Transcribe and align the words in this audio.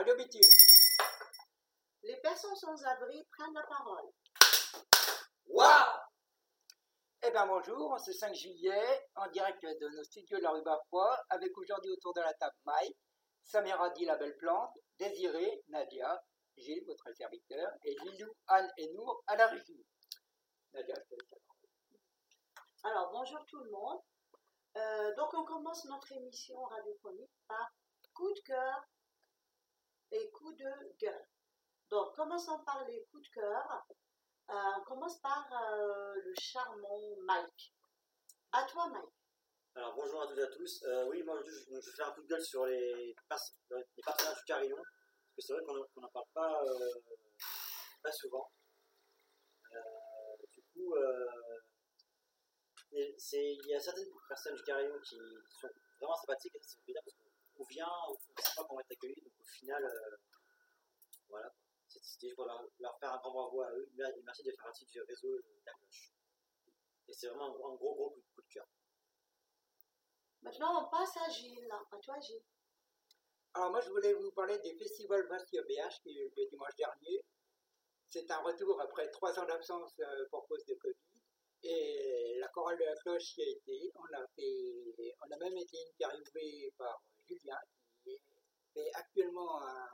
Radio 0.00 0.16
Bitume. 0.16 0.40
Les 2.04 2.16
personnes 2.22 2.56
sans 2.56 2.82
abri 2.86 3.22
prennent 3.36 3.52
la 3.52 3.64
parole. 3.64 4.10
Waouh 5.44 6.00
Eh 7.20 7.30
bien 7.30 7.46
bonjour, 7.46 8.00
ce 8.00 8.10
5 8.10 8.34
juillet, 8.34 9.06
en 9.16 9.28
direct 9.28 9.62
de 9.62 9.88
nos 9.94 10.04
studios 10.04 10.38
de 10.38 10.42
la 10.42 10.52
rue 10.52 10.62
Barfoy, 10.62 11.18
avec 11.28 11.54
aujourd'hui 11.58 11.90
autour 11.90 12.14
de 12.14 12.22
la 12.22 12.32
table 12.32 12.56
Mike, 12.64 12.96
Samira 13.44 13.90
dit 13.90 14.06
la 14.06 14.16
belle 14.16 14.38
plante, 14.38 14.74
Désiré, 14.98 15.62
Nadia, 15.68 16.24
Gilles, 16.56 16.86
votre 16.86 17.14
serviteur, 17.14 17.70
et 17.84 17.94
Lilou, 18.02 18.32
Anne 18.46 18.72
et 18.78 18.90
Nour 18.94 19.22
à 19.26 19.36
la 19.36 19.48
régie. 19.48 19.84
Nadia, 20.72 20.94
je 20.96 21.14
te 21.14 21.20
laisse 21.20 21.30
la 21.30 21.36
parole. 21.46 22.94
Alors, 22.96 23.12
bonjour 23.12 23.44
tout 23.44 23.62
le 23.62 23.70
monde. 23.70 24.00
Euh, 24.78 25.14
donc, 25.16 25.34
on 25.34 25.44
commence 25.44 25.84
notre 25.84 26.10
émission 26.12 26.58
radiophonique 26.62 27.34
par 27.46 27.70
coup 28.14 28.32
de 28.32 28.40
cœur 28.46 28.88
et 30.12 30.30
coup 30.30 30.52
de 30.52 30.96
gueule. 30.98 31.26
Donc, 31.88 32.14
commençons 32.14 32.62
par 32.64 32.84
les 32.86 33.04
coups 33.06 33.28
de 33.28 33.34
cœur? 33.34 33.86
Euh, 34.50 34.54
on 34.78 34.84
commence 34.84 35.20
par 35.20 35.46
euh, 35.52 36.14
le 36.14 36.34
charmant 36.38 37.00
Mike? 37.22 37.74
À 38.52 38.64
toi, 38.64 38.88
Mike. 38.88 39.14
Alors 39.76 39.94
bonjour 39.94 40.22
à 40.22 40.26
toutes 40.26 40.38
et 40.38 40.42
à 40.42 40.48
tous. 40.48 40.82
Euh, 40.82 41.06
oui, 41.08 41.22
moi 41.22 41.34
aujourd'hui 41.34 41.54
je, 41.54 41.80
je 41.80 41.90
fais 41.92 42.02
un 42.02 42.10
coup 42.10 42.22
de 42.22 42.26
gueule 42.26 42.42
sur 42.42 42.66
les, 42.66 42.92
les 42.92 43.14
du 43.94 44.44
Carillon, 44.44 44.76
parce 44.76 45.36
que 45.36 45.42
c'est 45.42 45.52
vrai 45.52 45.62
qu'on 45.64 46.00
n'en 46.00 46.08
parle 46.08 46.26
pas, 46.34 46.60
euh, 46.64 47.00
pas 48.02 48.10
souvent. 48.10 48.50
Euh, 49.72 50.46
du 50.52 50.62
coup, 50.74 50.96
euh, 50.96 51.60
il 52.90 53.66
y 53.68 53.74
a 53.74 53.78
certaines 53.78 54.10
personnes 54.28 54.56
du 54.56 54.62
Carillon 54.64 54.98
qui 55.04 55.16
sont 55.60 55.68
vraiment 56.00 56.16
sympathiques, 56.16 56.56
c'est 56.62 56.84
bien 56.84 57.00
parce 57.04 57.16
qu'on 57.60 57.66
vient, 57.66 57.88
on 58.08 58.12
ne 58.12 58.42
sait 58.42 58.52
pas 58.56 58.74
va 58.74 58.80
être 58.80 58.92
accueillis, 58.92 59.20
donc 59.22 59.32
au 59.38 59.44
final, 59.44 59.84
euh, 59.84 60.16
voilà. 61.28 61.52
C'était 61.86 62.06
c'était 62.06 62.26
juste 62.28 62.36
pour 62.36 62.46
leur, 62.46 62.64
leur 62.78 62.98
faire 62.98 63.12
un 63.12 63.18
grand 63.18 63.32
bravo 63.32 63.62
à 63.62 63.72
eux, 63.72 63.90
et 63.98 64.22
merci 64.22 64.42
de 64.42 64.50
faire 64.52 64.64
partie 64.64 64.86
du 64.86 65.02
réseau 65.02 65.36
de 65.36 65.62
la 65.66 65.72
cloche. 65.72 66.12
Et 67.08 67.12
c'est 67.12 67.26
vraiment 67.28 67.48
un 67.48 67.52
gros, 67.52 67.72
un 67.72 67.74
gros, 67.74 67.94
gros 67.94 68.10
coup, 68.10 68.22
coup 68.34 68.42
de 68.42 68.48
cœur. 68.48 68.66
Maintenant, 70.42 70.86
on 70.86 70.90
passe 70.90 71.16
à 71.16 71.28
Gilles. 71.28 71.68
À 71.90 71.98
toi, 71.98 72.18
Gilles. 72.20 72.44
Alors 73.52 73.72
moi 73.72 73.80
je 73.80 73.90
voulais 73.90 74.14
vous 74.14 74.30
parler 74.30 74.56
des 74.58 74.76
festivals 74.76 75.26
Bastille 75.26 75.60
BH 75.62 76.02
qui 76.04 76.16
est 76.16 76.32
le 76.36 76.46
dimanche 76.46 76.76
dernier. 76.76 77.24
C'est 78.08 78.30
un 78.30 78.38
retour 78.42 78.80
après 78.80 79.10
trois 79.10 79.36
ans 79.40 79.44
d'absence 79.44 79.92
euh, 79.98 80.28
pour 80.30 80.46
cause 80.46 80.64
de 80.66 80.74
Covid. 80.74 80.94
Et 81.64 82.36
la 82.38 82.46
chorale 82.48 82.78
de 82.78 82.84
la 82.84 82.94
cloche 82.94 83.36
y 83.36 83.42
a 83.42 83.48
été. 83.48 83.92
On 83.96 84.16
a, 84.16 84.24
fait, 84.36 85.16
on 85.26 85.32
a 85.32 85.36
même 85.38 85.56
été 85.56 85.78
interviewé 85.98 86.72
par 86.78 87.02
Qui 88.04 88.18
fait 88.74 88.90
actuellement 88.94 89.62
un, 89.62 89.88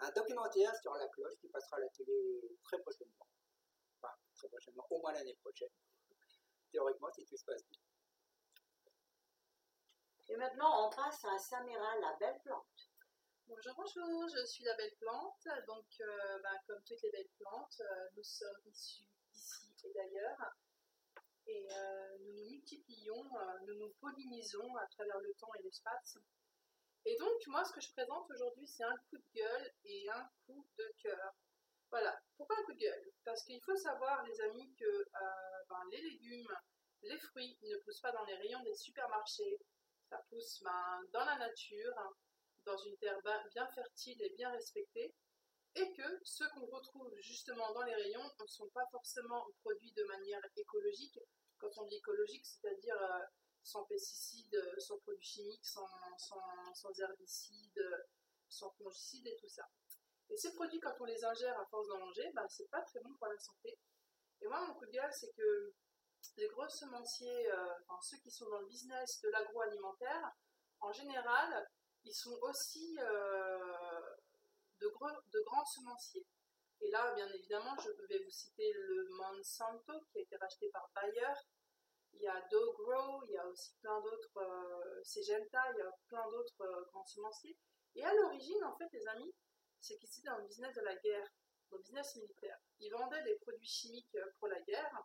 un 0.00 0.10
documentaire 0.10 0.74
sur 0.80 0.94
la 0.94 1.08
cloche 1.08 1.36
qui 1.40 1.48
passera 1.48 1.76
à 1.76 1.80
la 1.80 1.88
télé 1.88 2.58
très 2.62 2.78
prochainement. 2.80 3.26
Enfin, 4.00 4.14
très 4.34 4.48
prochainement, 4.48 4.86
au 4.90 5.00
moins 5.00 5.12
l'année 5.12 5.34
prochaine. 5.36 5.70
Théoriquement, 6.70 7.10
si 7.12 7.24
tout 7.24 7.36
se 7.36 7.44
passe 7.44 7.64
bien. 7.68 7.80
Et 10.28 10.36
maintenant, 10.36 10.86
on 10.86 10.90
passe 10.90 11.24
à 11.24 11.38
Samira, 11.38 11.98
la 12.00 12.16
belle 12.18 12.40
plante. 12.42 12.90
Bonjour, 13.46 13.74
bonjour, 13.76 14.28
je 14.28 14.44
suis 14.46 14.64
la 14.64 14.74
belle 14.74 14.96
plante. 14.96 15.46
Donc, 15.66 15.86
euh, 16.00 16.38
bah, 16.42 16.58
comme 16.66 16.82
toutes 16.84 17.02
les 17.02 17.10
belles 17.10 17.30
plantes, 17.38 17.80
euh, 17.80 18.08
nous 18.16 18.24
sommes 18.24 18.62
issus 18.66 19.04
d'ici 19.30 19.74
et 19.84 19.92
d'ailleurs. 19.92 20.54
Et 21.46 21.66
euh, 21.70 22.18
nous 22.20 22.32
nous 22.32 22.50
multiplions, 22.50 23.24
euh, 23.36 23.58
nous 23.66 23.74
nous 23.74 23.92
pollinisons 24.00 24.76
à 24.76 24.86
travers 24.86 25.18
le 25.20 25.34
temps 25.34 25.52
et 25.58 25.62
l'espace. 25.62 26.18
Et 27.04 27.16
donc, 27.18 27.46
moi, 27.48 27.64
ce 27.64 27.72
que 27.72 27.80
je 27.80 27.92
présente 27.92 28.30
aujourd'hui, 28.30 28.66
c'est 28.66 28.84
un 28.84 28.96
coup 29.10 29.18
de 29.18 29.26
gueule 29.34 29.72
et 29.84 30.08
un 30.08 30.28
coup 30.46 30.66
de 30.78 30.94
cœur. 31.02 31.34
Voilà. 31.90 32.18
Pourquoi 32.36 32.56
un 32.58 32.64
coup 32.64 32.72
de 32.72 32.78
gueule? 32.78 33.12
Parce 33.24 33.44
qu'il 33.44 33.60
faut 33.62 33.76
savoir, 33.76 34.24
les 34.24 34.40
amis, 34.40 34.74
que 34.74 34.84
euh, 34.84 35.64
ben, 35.68 35.82
les 35.90 36.00
légumes, 36.00 36.56
les 37.02 37.18
fruits 37.18 37.58
ne 37.62 37.76
poussent 37.84 38.00
pas 38.00 38.12
dans 38.12 38.24
les 38.24 38.36
rayons 38.36 38.62
des 38.62 38.74
supermarchés. 38.74 39.58
Ça 40.08 40.18
pousse 40.30 40.62
ben, 40.62 41.02
dans 41.12 41.24
la 41.24 41.36
nature, 41.36 41.94
dans 42.64 42.76
une 42.78 42.96
terre 42.96 43.20
bien 43.52 43.68
fertile 43.68 44.20
et 44.22 44.34
bien 44.36 44.50
respectée, 44.50 45.14
et 45.76 45.92
que 45.92 46.20
ceux 46.22 46.48
qu'on 46.50 46.66
retrouve 46.66 47.12
justement 47.20 47.72
dans 47.72 47.82
les 47.82 47.94
rayons 47.94 48.30
ne 48.38 48.46
sont 48.46 48.68
pas 48.70 48.86
forcément 48.90 49.46
produits 49.60 49.92
de 49.92 50.04
manière 50.04 50.40
écologique. 50.56 51.18
Quand 51.58 51.70
on 51.78 51.84
dit 51.86 51.96
écologique, 51.96 52.46
c'est-à-dire 52.46 53.00
euh, 53.00 53.24
sans 53.62 53.84
pesticides, 53.84 54.54
euh, 54.54 54.78
sans 54.78 54.98
produits 54.98 55.26
chimiques, 55.26 55.66
sans, 55.66 55.88
sans, 56.74 57.00
herbicides, 57.00 57.78
euh, 57.78 58.02
sans 58.48 58.70
fongicides 58.72 59.26
et 59.26 59.36
tout 59.36 59.48
ça. 59.48 59.68
Et 60.30 60.36
ces 60.36 60.52
produits, 60.54 60.80
quand 60.80 60.94
on 61.00 61.04
les 61.04 61.24
ingère 61.24 61.58
à 61.58 61.66
force 61.66 61.88
d'en 61.88 61.98
manger, 61.98 62.30
ben, 62.34 62.46
c'est 62.48 62.70
pas 62.70 62.82
très 62.82 63.00
bon 63.00 63.12
pour 63.18 63.26
la 63.26 63.38
santé. 63.38 63.76
Et 64.40 64.46
moi, 64.46 64.66
mon 64.66 64.74
coup 64.74 64.86
de 64.86 64.92
gueule, 64.92 65.12
c'est 65.12 65.32
que 65.32 65.72
les 66.36 66.48
gros 66.48 66.68
semenciers, 66.68 67.52
enfin, 67.86 68.00
ceux 68.00 68.16
qui 68.18 68.30
sont 68.30 68.48
dans 68.48 68.60
le 68.60 68.66
business 68.66 69.20
de 69.22 69.28
l'agroalimentaire, 69.28 70.32
en 70.80 70.92
général, 70.92 71.68
ils 72.04 72.14
sont 72.14 72.36
aussi 72.42 72.98
de, 74.80 74.88
grands 75.44 75.64
semenciers. 75.64 76.26
Et 76.80 76.90
là, 76.90 77.12
bien 77.14 77.28
évidemment, 77.28 77.76
je 77.78 77.90
vais 78.06 78.22
vous 78.22 78.30
citer 78.30 78.72
le 78.72 79.08
Monsanto 79.10 79.92
qui 80.10 80.18
a 80.18 80.22
été 80.22 80.36
racheté 80.36 80.68
par 80.70 80.90
Bayer. 80.94 81.34
Il 82.12 82.22
y 82.22 82.28
a 82.28 82.40
Dogrow, 82.50 83.24
il 83.24 83.32
y 83.32 83.38
a 83.38 83.46
aussi 83.46 83.74
plein 83.80 84.00
d'autres, 84.00 84.36
euh, 84.36 85.02
il 85.16 85.22
y 85.22 85.32
a 85.32 85.92
plein 86.06 86.30
d'autres 86.30 86.60
euh, 86.60 86.84
grands 86.92 87.06
semenciers. 87.06 87.56
Et 87.96 88.04
à 88.04 88.14
l'origine, 88.14 88.62
en 88.64 88.76
fait, 88.76 88.88
les 88.92 89.06
amis, 89.08 89.34
c'est 89.80 89.96
qu'ils 89.96 90.08
étaient 90.08 90.28
dans 90.28 90.38
le 90.38 90.46
business 90.46 90.74
de 90.74 90.80
la 90.82 90.96
guerre, 90.96 91.28
dans 91.70 91.76
le 91.76 91.82
business 91.82 92.16
militaire. 92.16 92.58
Ils 92.80 92.90
vendaient 92.90 93.22
des 93.24 93.36
produits 93.36 93.68
chimiques 93.68 94.14
euh, 94.16 94.30
pour 94.38 94.48
la 94.48 94.60
guerre, 94.62 95.04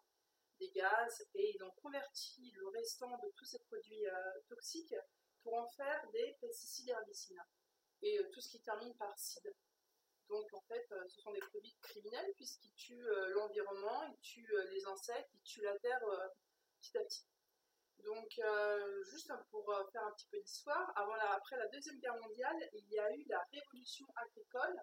des 0.60 0.70
gaz, 0.72 1.26
et 1.34 1.56
ils 1.56 1.64
ont 1.64 1.72
converti 1.82 2.52
le 2.52 2.68
restant 2.70 3.18
de 3.18 3.32
tous 3.36 3.46
ces 3.46 3.60
produits 3.60 4.08
euh, 4.08 4.42
toxiques 4.48 4.96
pour 5.44 5.54
en 5.54 5.68
faire 5.68 6.06
des 6.12 6.38
pesticides 6.42 6.90
herbicides 6.90 7.38
et 8.02 8.20
euh, 8.20 8.30
tout 8.32 8.42
ce 8.42 8.50
qui 8.50 8.62
termine 8.62 8.94
par 8.96 9.18
cide. 9.18 9.54
Donc 10.30 10.46
en 10.54 10.62
fait, 10.62 10.86
euh, 10.92 11.08
ce 11.08 11.22
sont 11.22 11.32
des 11.32 11.40
produits 11.40 11.76
criminels 11.82 12.32
puisqu'ils 12.36 12.74
tuent 12.74 13.08
euh, 13.08 13.30
l'environnement, 13.30 14.04
ils 14.04 14.20
tuent 14.20 14.56
les 14.72 14.86
insectes, 14.86 15.30
ils 15.34 15.44
tuent 15.44 15.64
la 15.64 15.78
terre 15.80 16.02
petit 16.80 16.98
à 16.98 17.04
petit. 17.04 17.26
Donc 18.06 18.40
juste 19.12 19.30
pour 19.52 19.66
faire 19.92 20.06
un 20.06 20.12
petit 20.14 20.28
peu 20.32 20.40
d'histoire, 20.40 20.94
après 20.96 21.58
la 21.58 21.68
deuxième 21.68 22.00
guerre 22.00 22.16
mondiale, 22.16 22.56
il 22.72 22.88
y 22.90 22.98
a 22.98 23.14
eu 23.14 23.26
la 23.28 23.44
révolution 23.52 24.08
agricole 24.16 24.80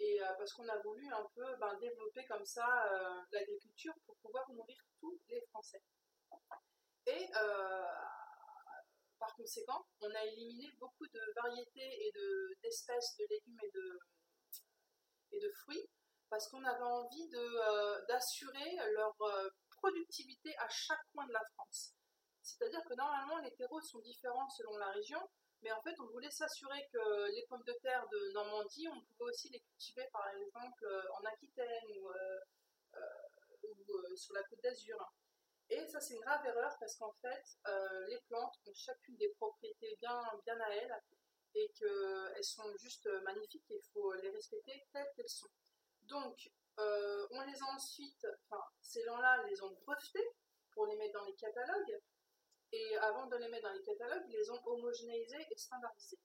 et 0.00 0.18
parce 0.36 0.52
qu'on 0.54 0.68
a 0.68 0.76
voulu 0.78 1.06
un 1.12 1.30
peu 1.32 1.46
ben, 1.60 1.78
développer 1.78 2.24
comme 2.24 2.44
ça 2.44 2.66
l'agriculture 3.30 3.94
pour 4.04 4.16
pouvoir 4.16 4.50
nourrir 4.50 4.82
tous 4.98 5.20
les 5.28 5.40
Français. 5.42 5.80
Par 9.20 9.34
conséquent, 9.36 9.86
on 10.00 10.10
a 10.14 10.24
éliminé 10.24 10.66
beaucoup 10.80 11.06
de 11.06 11.20
variétés 11.36 12.06
et 12.06 12.10
de- 12.12 12.56
d'espèces 12.62 13.16
de, 13.18 13.26
légumes 13.30 13.60
et 13.62 15.38
de, 15.38 15.50
fruits 15.62 15.88
parce 16.28 16.48
qu'on 16.48 16.64
avait 16.64 16.82
envie 16.82 17.28
euh, 17.34 18.06
d'assurer 18.06 18.76
leur 18.94 19.14
euh, 19.22 19.48
productivité 19.70 20.56
à 20.58 20.68
chaque 20.68 21.04
coin 21.12 21.26
de 21.26 21.32
la 21.32 21.42
France. 21.54 21.92
C'est-à-dire 22.42 22.82
que 22.88 22.94
normalement, 22.94 23.38
les 23.38 23.52
terreaux 23.54 23.80
sont 23.80 23.98
différents 24.00 24.48
selon 24.48 24.76
la 24.78 24.90
région, 24.90 25.20
mais 25.62 25.72
en 25.72 25.82
fait, 25.82 25.94
on 26.00 26.06
voulait 26.06 26.30
s'assurer 26.30 26.80
que 26.92 27.30
les 27.34 27.44
pommes 27.48 27.64
de 27.66 27.76
terre 27.82 28.06
de 28.10 28.32
Normandie, 28.32 28.88
on 28.88 29.00
pouvait 29.00 29.30
aussi 29.30 29.50
les 29.50 29.60
cultiver 29.60 30.06
par 30.12 30.28
exemple 30.28 30.84
euh, 30.84 31.02
en 31.18 31.24
Aquitaine 31.24 31.98
ou, 31.98 32.10
sur 34.16 34.34
la 34.34 34.42
côte 34.44 34.60
d'Azur. 34.62 34.96
Et 35.70 35.86
ça, 35.86 36.00
c'est 36.00 36.14
une 36.14 36.20
grave 36.20 36.44
erreur 36.46 36.76
parce 36.80 36.96
qu'en 36.96 37.12
fait, 37.22 37.44
euh, 37.68 38.06
les 38.08 38.20
plantes 38.28 38.54
ont 38.66 38.74
chacune 38.74 39.16
des 39.16 39.28
propriétés 39.30 39.96
bien, 40.00 40.20
bien 40.44 40.58
à 40.60 40.68
elles 40.70 40.94
et 41.54 41.70
qu'elles 41.78 42.44
sont 42.44 42.76
juste 42.76 43.08
magnifiques 43.24 43.64
et 43.70 43.76
il 43.76 43.82
faut 43.92 44.12
les 44.14 44.30
respecter 44.30 44.84
telles 44.92 45.10
qu'elles 45.16 45.28
sont. 45.28 45.48
Donc, 46.02 46.50
euh, 46.78 47.26
on 47.30 47.40
les 47.42 47.62
a 47.62 47.66
ensuite, 47.74 48.26
enfin, 48.50 48.62
ces 48.80 49.02
gens-là 49.04 49.44
les 49.44 49.62
ont 49.62 49.70
brevetés 49.86 50.28
pour 50.72 50.86
les 50.86 50.96
mettre 50.96 51.18
dans 51.18 51.24
les 51.24 51.34
catalogues 51.34 52.00
et 52.72 52.96
avant 52.98 53.26
de 53.26 53.36
les 53.36 53.48
mettre 53.48 53.68
dans 53.68 53.74
les 53.74 53.82
catalogues, 53.82 54.24
ils 54.28 54.36
les 54.38 54.50
ont 54.50 54.60
homogénéisés 54.66 55.46
et 55.50 55.56
standardisés. 55.58 56.18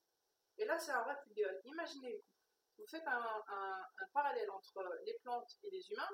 Et 0.58 0.66
là, 0.66 0.78
c'est 0.80 0.92
un 0.92 1.04
vrai 1.04 1.16
coup 1.22 1.30
de 1.30 1.36
gueule. 1.36 1.62
Imaginez-vous, 1.66 2.24
vous 2.78 2.88
faites 2.88 3.08
un- 3.08 3.44
un 3.48 4.08
parallèle 4.14 4.50
entre 4.52 4.84
les 5.06 5.14
plantes 5.20 5.52
et 5.64 5.70
les 5.72 5.92
humains. 5.92 6.10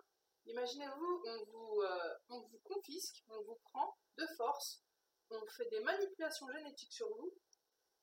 Imaginez-vous, 0.46 1.24
on 1.26 1.44
vous, 1.46 1.82
euh, 1.82 2.16
on 2.30 2.42
vous 2.42 2.60
confisque, 2.64 3.24
on 3.30 3.42
vous 3.44 3.60
prend 3.72 3.96
de 4.18 4.26
force, 4.38 4.84
on 5.30 5.46
fait 5.48 5.70
des 5.70 5.82
manipulations 5.82 6.48
génétiques 6.50 6.92
sur 6.92 7.08
vous 7.16 7.32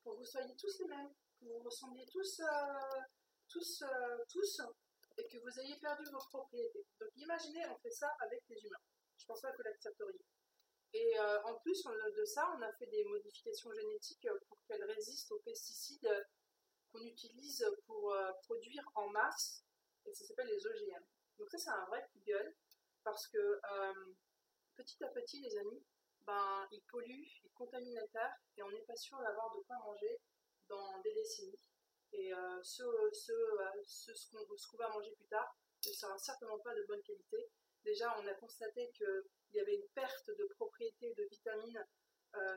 pour 0.03 0.13
que 0.13 0.19
vous 0.19 0.25
soyez 0.25 0.55
tous 0.55 0.79
les 0.79 0.87
mêmes, 0.87 1.13
que 1.39 1.45
vous 1.45 1.59
ressembliez 1.59 2.05
tous, 2.07 2.39
euh, 2.39 3.83
euh, 3.83 4.73
et 5.17 5.27
que 5.27 5.37
vous 5.37 5.59
ayez 5.59 5.77
perdu 5.79 6.05
vos 6.11 6.25
propriétés. 6.29 6.85
Donc 6.99 7.09
imaginez, 7.17 7.65
on 7.67 7.77
fait 7.79 7.91
ça 7.91 8.09
avec 8.19 8.41
les 8.47 8.57
humains. 8.63 8.83
Je 9.17 9.25
pense 9.25 9.41
pas 9.41 9.51
que 9.51 9.61
l'accepteriez. 9.63 10.23
Et 10.93 11.19
en 11.19 11.53
plus 11.59 11.83
de 11.83 12.25
ça, 12.25 12.51
on 12.57 12.61
a 12.63 12.73
fait 12.73 12.87
des 12.87 13.03
modifications 13.03 13.71
génétiques 13.73 14.27
pour 14.47 14.57
qu'elles 14.65 14.85
résistent 14.85 15.31
aux 15.33 15.39
pesticides 15.39 16.25
qu'on 16.91 17.01
utilise 17.01 17.63
pour 17.85 18.15
produire 18.43 18.83
en 18.95 19.09
masse, 19.09 19.65
et 20.05 20.13
ça 20.15 20.25
s'appelle 20.25 20.47
les 20.47 20.65
OGM. 20.65 21.05
Donc 21.39 21.49
ça, 21.51 21.57
c'est 21.57 21.69
un 21.69 21.85
vrai 21.85 22.05
coup 22.11 22.19
de 22.19 22.25
gueule, 22.25 22.55
parce 23.03 23.27
que 23.27 23.37
euh, 23.37 24.13
petit 24.75 25.03
à 25.03 25.07
petit, 25.07 25.39
les 25.39 25.57
amis, 25.57 25.83
ben, 26.25 26.67
ils 26.71 26.83
polluent, 26.83 27.31
ils 27.43 27.51
contaminent 27.53 27.95
la 27.95 28.07
terre, 28.09 28.35
et 28.57 28.63
on 28.63 28.69
n'est 28.71 28.83
pas 28.83 28.95
sûr 28.95 29.17
d'avoir 29.19 29.55
de 29.55 29.61
quoi 29.61 29.77
manger 29.77 30.19
dans 30.67 30.99
des 31.01 31.13
décennies. 31.13 31.69
Et 32.11 32.33
euh, 32.33 32.61
ce, 32.63 32.83
ce, 33.13 33.31
euh, 33.31 33.83
ce, 33.85 34.13
ce 34.13 34.31
qu'on 34.31 34.77
va 34.77 34.89
manger 34.89 35.11
plus 35.15 35.27
tard 35.27 35.55
ne 35.85 35.91
sera 35.91 36.17
certainement 36.17 36.59
pas 36.59 36.75
de 36.75 36.83
bonne 36.87 37.01
qualité. 37.03 37.49
Déjà, 37.83 38.13
on 38.19 38.27
a 38.27 38.33
constaté 38.33 38.91
qu'il 38.91 39.23
y 39.53 39.59
avait 39.59 39.75
une 39.75 39.87
perte 39.95 40.27
de 40.27 40.45
propriétés 40.55 41.13
de 41.13 41.23
vitamines 41.23 41.85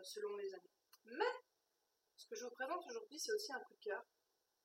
selon 0.02 0.36
les 0.36 0.52
années. 0.52 0.70
Mais 1.04 1.32
ce 2.16 2.26
que 2.26 2.34
je 2.34 2.44
vous 2.44 2.50
présente 2.50 2.84
aujourd'hui, 2.86 3.18
c'est 3.18 3.32
aussi 3.32 3.52
un 3.52 3.60
coup 3.60 3.74
de 3.74 3.84
cœur. 3.84 4.04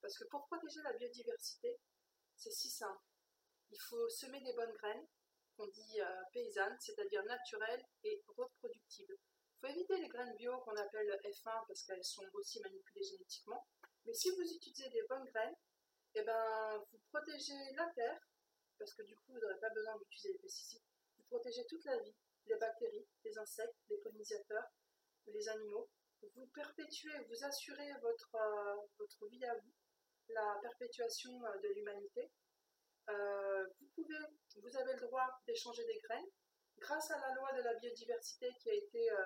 Parce 0.01 0.17
que 0.17 0.25
pour 0.25 0.45
protéger 0.47 0.81
la 0.81 0.93
biodiversité, 0.93 1.79
c'est 2.35 2.51
si 2.51 2.69
simple. 2.69 3.01
Il 3.71 3.79
faut 3.89 4.09
semer 4.09 4.41
des 4.41 4.53
bonnes 4.53 4.73
graines, 4.73 5.07
qu'on 5.55 5.67
dit 5.67 6.01
euh, 6.01 6.23
paysannes, 6.31 6.77
c'est-à-dire 6.79 7.23
naturelles 7.23 7.83
et 8.03 8.23
reproductibles. 8.27 9.17
Il 9.17 9.59
faut 9.59 9.73
éviter 9.73 9.97
les 9.97 10.07
graines 10.07 10.35
bio 10.35 10.57
qu'on 10.59 10.75
appelle 10.75 11.19
F1 11.23 11.65
parce 11.67 11.83
qu'elles 11.83 12.03
sont 12.03 12.25
aussi 12.33 12.59
manipulées 12.61 13.03
génétiquement. 13.03 13.65
Mais 14.05 14.13
si 14.13 14.29
vous 14.29 14.41
utilisez 14.41 14.89
des 14.89 15.03
bonnes 15.09 15.25
graines, 15.25 15.55
eh 16.15 16.23
ben, 16.23 16.83
vous 16.91 16.99
protégez 17.11 17.57
la 17.75 17.87
terre, 17.95 18.19
parce 18.77 18.93
que 18.93 19.03
du 19.03 19.15
coup, 19.15 19.33
vous 19.33 19.39
n'aurez 19.39 19.59
pas 19.59 19.69
besoin 19.69 19.97
d'utiliser 19.97 20.33
des 20.33 20.39
pesticides. 20.39 20.83
Vous 21.17 21.23
protégez 21.25 21.65
toute 21.65 21.83
la 21.85 21.97
vie, 21.99 22.15
les 22.45 22.55
bactéries, 22.57 23.07
les 23.23 23.37
insectes, 23.37 23.75
les 23.89 23.97
pollinisateurs, 23.97 24.67
les 25.27 25.49
animaux. 25.49 25.89
Vous 26.35 26.47
perpétuez, 26.47 27.19
vous 27.27 27.43
assurez 27.43 27.91
votre, 28.01 28.35
euh, 28.35 28.75
votre 28.97 29.27
vie 29.27 29.45
à 29.45 29.53
vous, 29.55 29.73
la 30.29 30.59
perpétuation 30.61 31.31
euh, 31.45 31.57
de 31.59 31.67
l'humanité. 31.69 32.31
Euh, 33.09 33.65
vous, 33.97 34.77
avez 34.77 34.93
le 34.93 34.99
droit 34.99 35.27
d'échanger 35.45 35.85
des 35.85 35.99
graines. 35.99 36.29
Grâce 36.77 37.09
à 37.11 37.19
la 37.19 37.33
loi 37.35 37.51
de 37.53 37.61
la 37.61 37.73
biodiversité 37.75 38.49
qui 38.61 38.69
a 38.69 38.73
été 38.73 39.11
euh, 39.11 39.25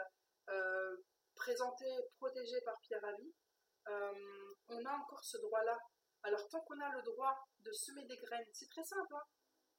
euh, 0.50 0.98
présentée, 1.36 2.10
protégée 2.18 2.62
par 2.62 2.80
Pierre 2.82 3.06
euh, 3.88 4.54
on 4.70 4.86
a 4.86 4.94
encore 4.94 5.24
ce 5.24 5.38
droit-là. 5.38 5.78
Alors 6.24 6.48
tant 6.50 6.62
qu'on 6.62 6.80
a 6.80 6.96
le 6.96 7.02
droit 7.02 7.36
de 7.60 7.72
semer 7.72 8.06
des 8.06 8.18
graines, 8.18 8.46
c'est 8.54 8.70
très 8.70 8.84
simple, 8.84 9.16
hein, 9.16 9.24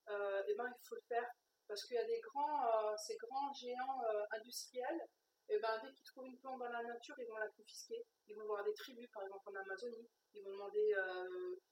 euh, 0.08 0.42
eh 0.48 0.54
ben, 0.56 0.66
il 0.66 0.86
faut 0.86 0.96
le 0.96 1.06
faire. 1.08 1.30
Parce 1.68 1.84
qu'il 1.84 1.94
y 1.94 2.00
a 2.00 2.04
des 2.04 2.20
grands, 2.20 2.96
ces 2.98 3.16
grands 3.16 3.52
géants 3.54 4.02
industriels, 4.32 5.00
et 5.48 5.58
ben, 5.60 5.80
dès 5.82 5.92
qu'ils 5.92 6.04
trouvent 6.04 6.26
une 6.26 6.38
plante 6.38 6.58
dans 6.58 6.68
la 6.68 6.82
nature, 6.82 7.14
ils 7.18 7.28
vont 7.28 7.36
la 7.36 7.48
confisquer. 7.48 8.04
Ils 8.26 8.36
vont 8.36 8.44
voir 8.44 8.64
des 8.64 8.74
tribus, 8.74 9.08
par 9.14 9.22
exemple 9.22 9.48
en 9.48 9.54
Amazonie, 9.54 10.10
ils 10.34 10.42
vont 10.42 10.50
demander, 10.50 10.94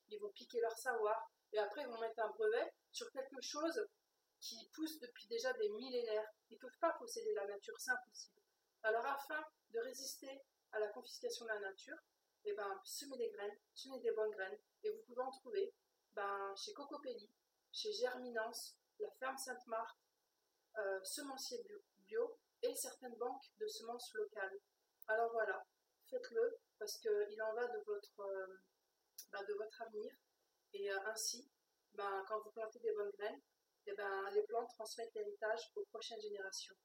ils 0.09 0.19
vont 0.21 0.31
piquer 0.31 0.61
leur 0.61 0.79
savoir, 0.79 1.29
et 1.53 1.59
après 1.59 1.83
ils 1.83 1.89
vont 1.89 2.01
mettre 2.01 2.21
un 2.21 2.31
brevet 2.31 2.73
sur 2.93 3.11
quelque 3.11 3.41
chose 3.41 3.89
qui 4.41 4.69
pousse 4.75 4.99
depuis 5.01 5.29
déjà 5.29 5.53
des 5.55 5.69
millénaires. 5.71 6.31
Ils 6.49 6.55
ne 6.55 6.61
peuvent 6.61 6.79
pas 6.81 6.93
posséder 6.99 7.33
la 7.35 7.47
nature, 7.47 7.75
c'est 7.79 7.91
impossible. 7.91 8.41
Alors 8.83 9.05
afin 9.07 9.45
de 9.71 9.81
résister 9.81 10.41
à 10.73 10.79
la 10.79 10.89
confiscation 10.89 11.45
de 11.45 11.51
la 11.51 11.61
nature, 11.61 11.97
eh 12.45 12.55
ben, 12.55 12.81
semez 12.85 13.17
des 13.19 13.29
graines, 13.31 13.57
semez 13.75 14.01
des 14.01 14.13
bonnes 14.13 14.31
graines, 14.31 14.59
et 14.83 14.91
vous 14.91 15.03
pouvez 15.07 15.23
en 15.23 15.31
trouver 15.31 15.75
ben, 16.15 16.55
chez 16.57 16.73
Cocopelli, 16.73 17.31
chez 17.73 17.93
Germinance, 17.93 18.77
la 18.99 19.11
ferme 19.19 19.37
Sainte-Marthe, 19.37 19.99
euh, 20.79 21.05
semencier 21.05 21.63
bio, 21.99 22.39
et 22.63 22.75
certaines 22.75 23.17
banques 23.17 23.45
de 23.59 23.67
semences 23.67 24.13
locales. 24.15 24.59
Alors 25.07 25.33
voilà, 25.33 25.65
faites-le 26.09 26.59
parce 26.79 26.99
qu'il 26.99 27.43
en 27.43 27.55
va 27.55 27.67
de 27.67 27.79
votre, 27.85 28.21
euh, 28.21 28.47
ben, 29.33 29.45
de 29.45 29.55
votre 29.55 29.83
avenir. 29.83 30.15
Et 30.73 30.91
euh, 30.91 30.99
ainsi, 31.07 31.51
ben, 31.95 32.25
quand 32.29 32.41
vous 32.41 32.51
plantez 32.53 32.79
des 32.79 32.93
bonnes 32.93 33.11
graines, 33.11 33.41
eh 33.87 33.93
ben, 33.95 34.31
les 34.31 34.43
plantes 34.43 34.71
transmettent 34.71 35.15
l'héritage 35.15 35.71
aux 35.75 35.85
prochaines 35.87 36.21
générations. 36.21 36.77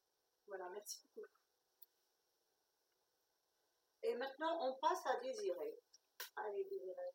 Voilà, 0.48 0.70
merci 0.70 1.02
beaucoup. 1.04 1.28
Et 4.04 4.16
maintenant, 4.16 4.68
on 4.68 4.74
passe 4.80 5.06
à 5.06 5.20
Désiré. 5.20 5.80
Allez, 6.36 6.64
Désiré. 6.66 7.10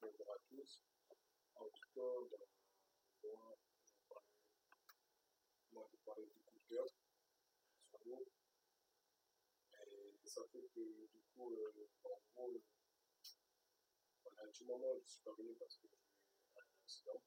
Bonjour 0.00 0.32
à 0.32 0.38
tous. 0.48 0.82
En 1.54 1.64
tout 1.66 1.88
cas, 1.94 2.36
moi, 3.22 3.56
moi, 5.72 5.88
je 5.90 5.96
parlais 6.04 6.26
du 6.26 6.40
coup 6.40 6.58
de 6.58 6.74
cœur 6.74 6.86
sur 7.90 7.98
l'eau. 8.06 8.26
Et 9.86 10.28
ça 10.28 10.42
fait 10.52 10.68
que, 10.74 10.80
du 10.80 11.22
coup, 11.34 11.52
euh, 11.52 11.88
en 12.04 12.48
gros, 12.48 12.60
à 14.42 14.48
tout 14.48 14.64
moment, 14.64 14.98
je 15.04 15.08
suis 15.08 15.22
pas 15.22 15.32
venu 15.38 15.54
parce 15.54 15.76
que 15.76 15.86
j'ai 15.86 15.94
eu 15.94 16.58
un 16.58 16.82
accident. 16.82 17.22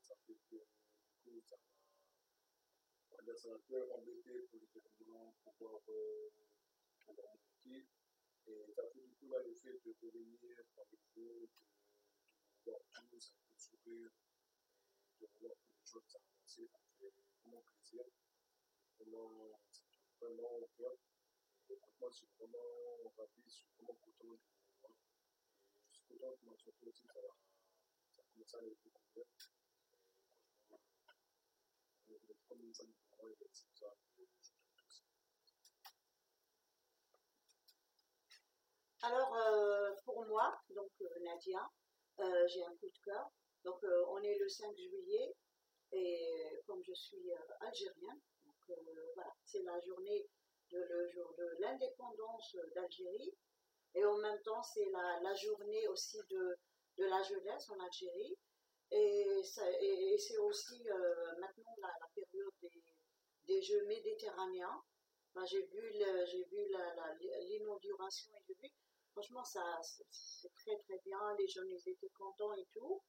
Ça 0.00 0.14
fait 0.26 0.38
que, 0.50 0.56
du 0.56 1.16
coup, 1.22 1.40
ça 1.44 1.56
m'a, 1.56 1.72
on 3.12 3.36
ça 3.36 3.48
m'a 3.48 3.54
un 3.54 3.60
peu 3.68 3.92
embêté 3.92 4.48
événements, 4.74 5.34
pouvoir, 5.44 5.80
euh, 5.88 6.30
pouvoir 7.04 7.36
monter. 7.36 7.86
Et 8.46 8.72
ça 8.72 8.82
fait 8.92 9.00
du 9.00 9.14
coup 9.16 9.28
là 9.30 9.38
le 9.42 9.54
fait 9.54 9.80
de 9.84 9.94
revenir 10.02 10.56
parmi 10.74 10.98
vous, 11.14 11.46
de, 11.46 11.48
voir 12.64 12.80
un 12.94 13.04
peu 13.06 13.16
de 13.16 13.22
sourire, 13.56 14.10
de 15.20 15.26
voir 15.40 15.52
que 15.52 15.68
les 15.78 15.86
choses 15.86 16.16
avancé, 16.16 16.68
ça 16.68 16.78
fait 16.98 17.12
vraiment 17.42 17.62
plaisir. 17.62 18.04
Vraiment, 18.98 19.58
ça 19.70 19.82
me 19.84 19.92
fait 19.92 20.26
vraiment 20.26 20.56
au 20.56 20.68
cœur. 20.76 20.96
Et 21.68 21.76
franchement, 21.76 22.10
je 22.10 22.16
suis 22.16 22.28
vraiment 22.38 23.12
ravi, 23.16 23.42
je 23.44 23.50
suis 23.50 23.66
vraiment 23.76 23.98
content 24.02 24.34
de 24.34 24.63
Alors, 39.02 39.34
euh, 39.36 39.90
pour 40.04 40.24
moi, 40.26 40.58
donc 40.70 40.90
euh, 41.02 41.08
Nadia, 41.20 41.70
euh, 42.20 42.46
j'ai 42.48 42.64
un 42.64 42.74
coup 42.76 42.88
de 42.88 42.98
cœur. 43.04 43.30
Donc, 43.64 43.82
on 44.08 44.22
est 44.22 44.38
le 44.38 44.48
5 44.48 44.74
juillet 44.76 45.34
et 45.92 46.60
comme 46.66 46.82
je 46.84 46.92
suis 46.94 47.30
voilà, 49.14 49.34
c'est 49.44 49.62
la 49.62 49.80
journée 49.80 50.26
de 50.70 51.56
l'indépendance 51.60 52.56
d'Algérie 52.74 53.34
et 53.94 54.04
en 54.04 54.16
même 54.18 54.40
temps, 54.42 54.62
c'est 54.62 54.88
la, 54.90 55.20
la 55.22 55.34
journée 55.34 55.88
aussi 55.88 56.18
de, 56.30 56.58
de 56.98 57.04
la 57.04 57.22
jeunesse 57.22 57.70
en 57.70 57.78
Algérie. 57.80 58.36
Et, 58.90 59.42
c'est 59.44 60.38
aussi 60.38 60.88
euh, 60.88 61.36
maintenant 61.40 61.74
la, 61.78 61.90
période 62.14 62.52
des, 62.62 62.82
des 63.44 63.62
Jeux 63.62 63.84
méditerranéens. 63.86 64.82
J'ai 65.46 65.62
vu, 65.62 65.92
j'ai 66.26 66.44
vu 66.44 66.64
l'inauguration 67.48 68.30
et 68.36 68.42
j'ai 68.46 68.54
vu 68.54 68.70
Franchement, 69.14 69.44
ça, 69.44 69.62
c'est 70.10 70.52
très 70.54 70.76
très 70.76 70.98
bien. 71.04 71.18
Les 71.38 71.46
jeunes, 71.46 71.70
ils 71.70 71.88
étaient 71.88 72.10
contents 72.18 72.52
et 72.54 72.66
tout. 72.72 73.00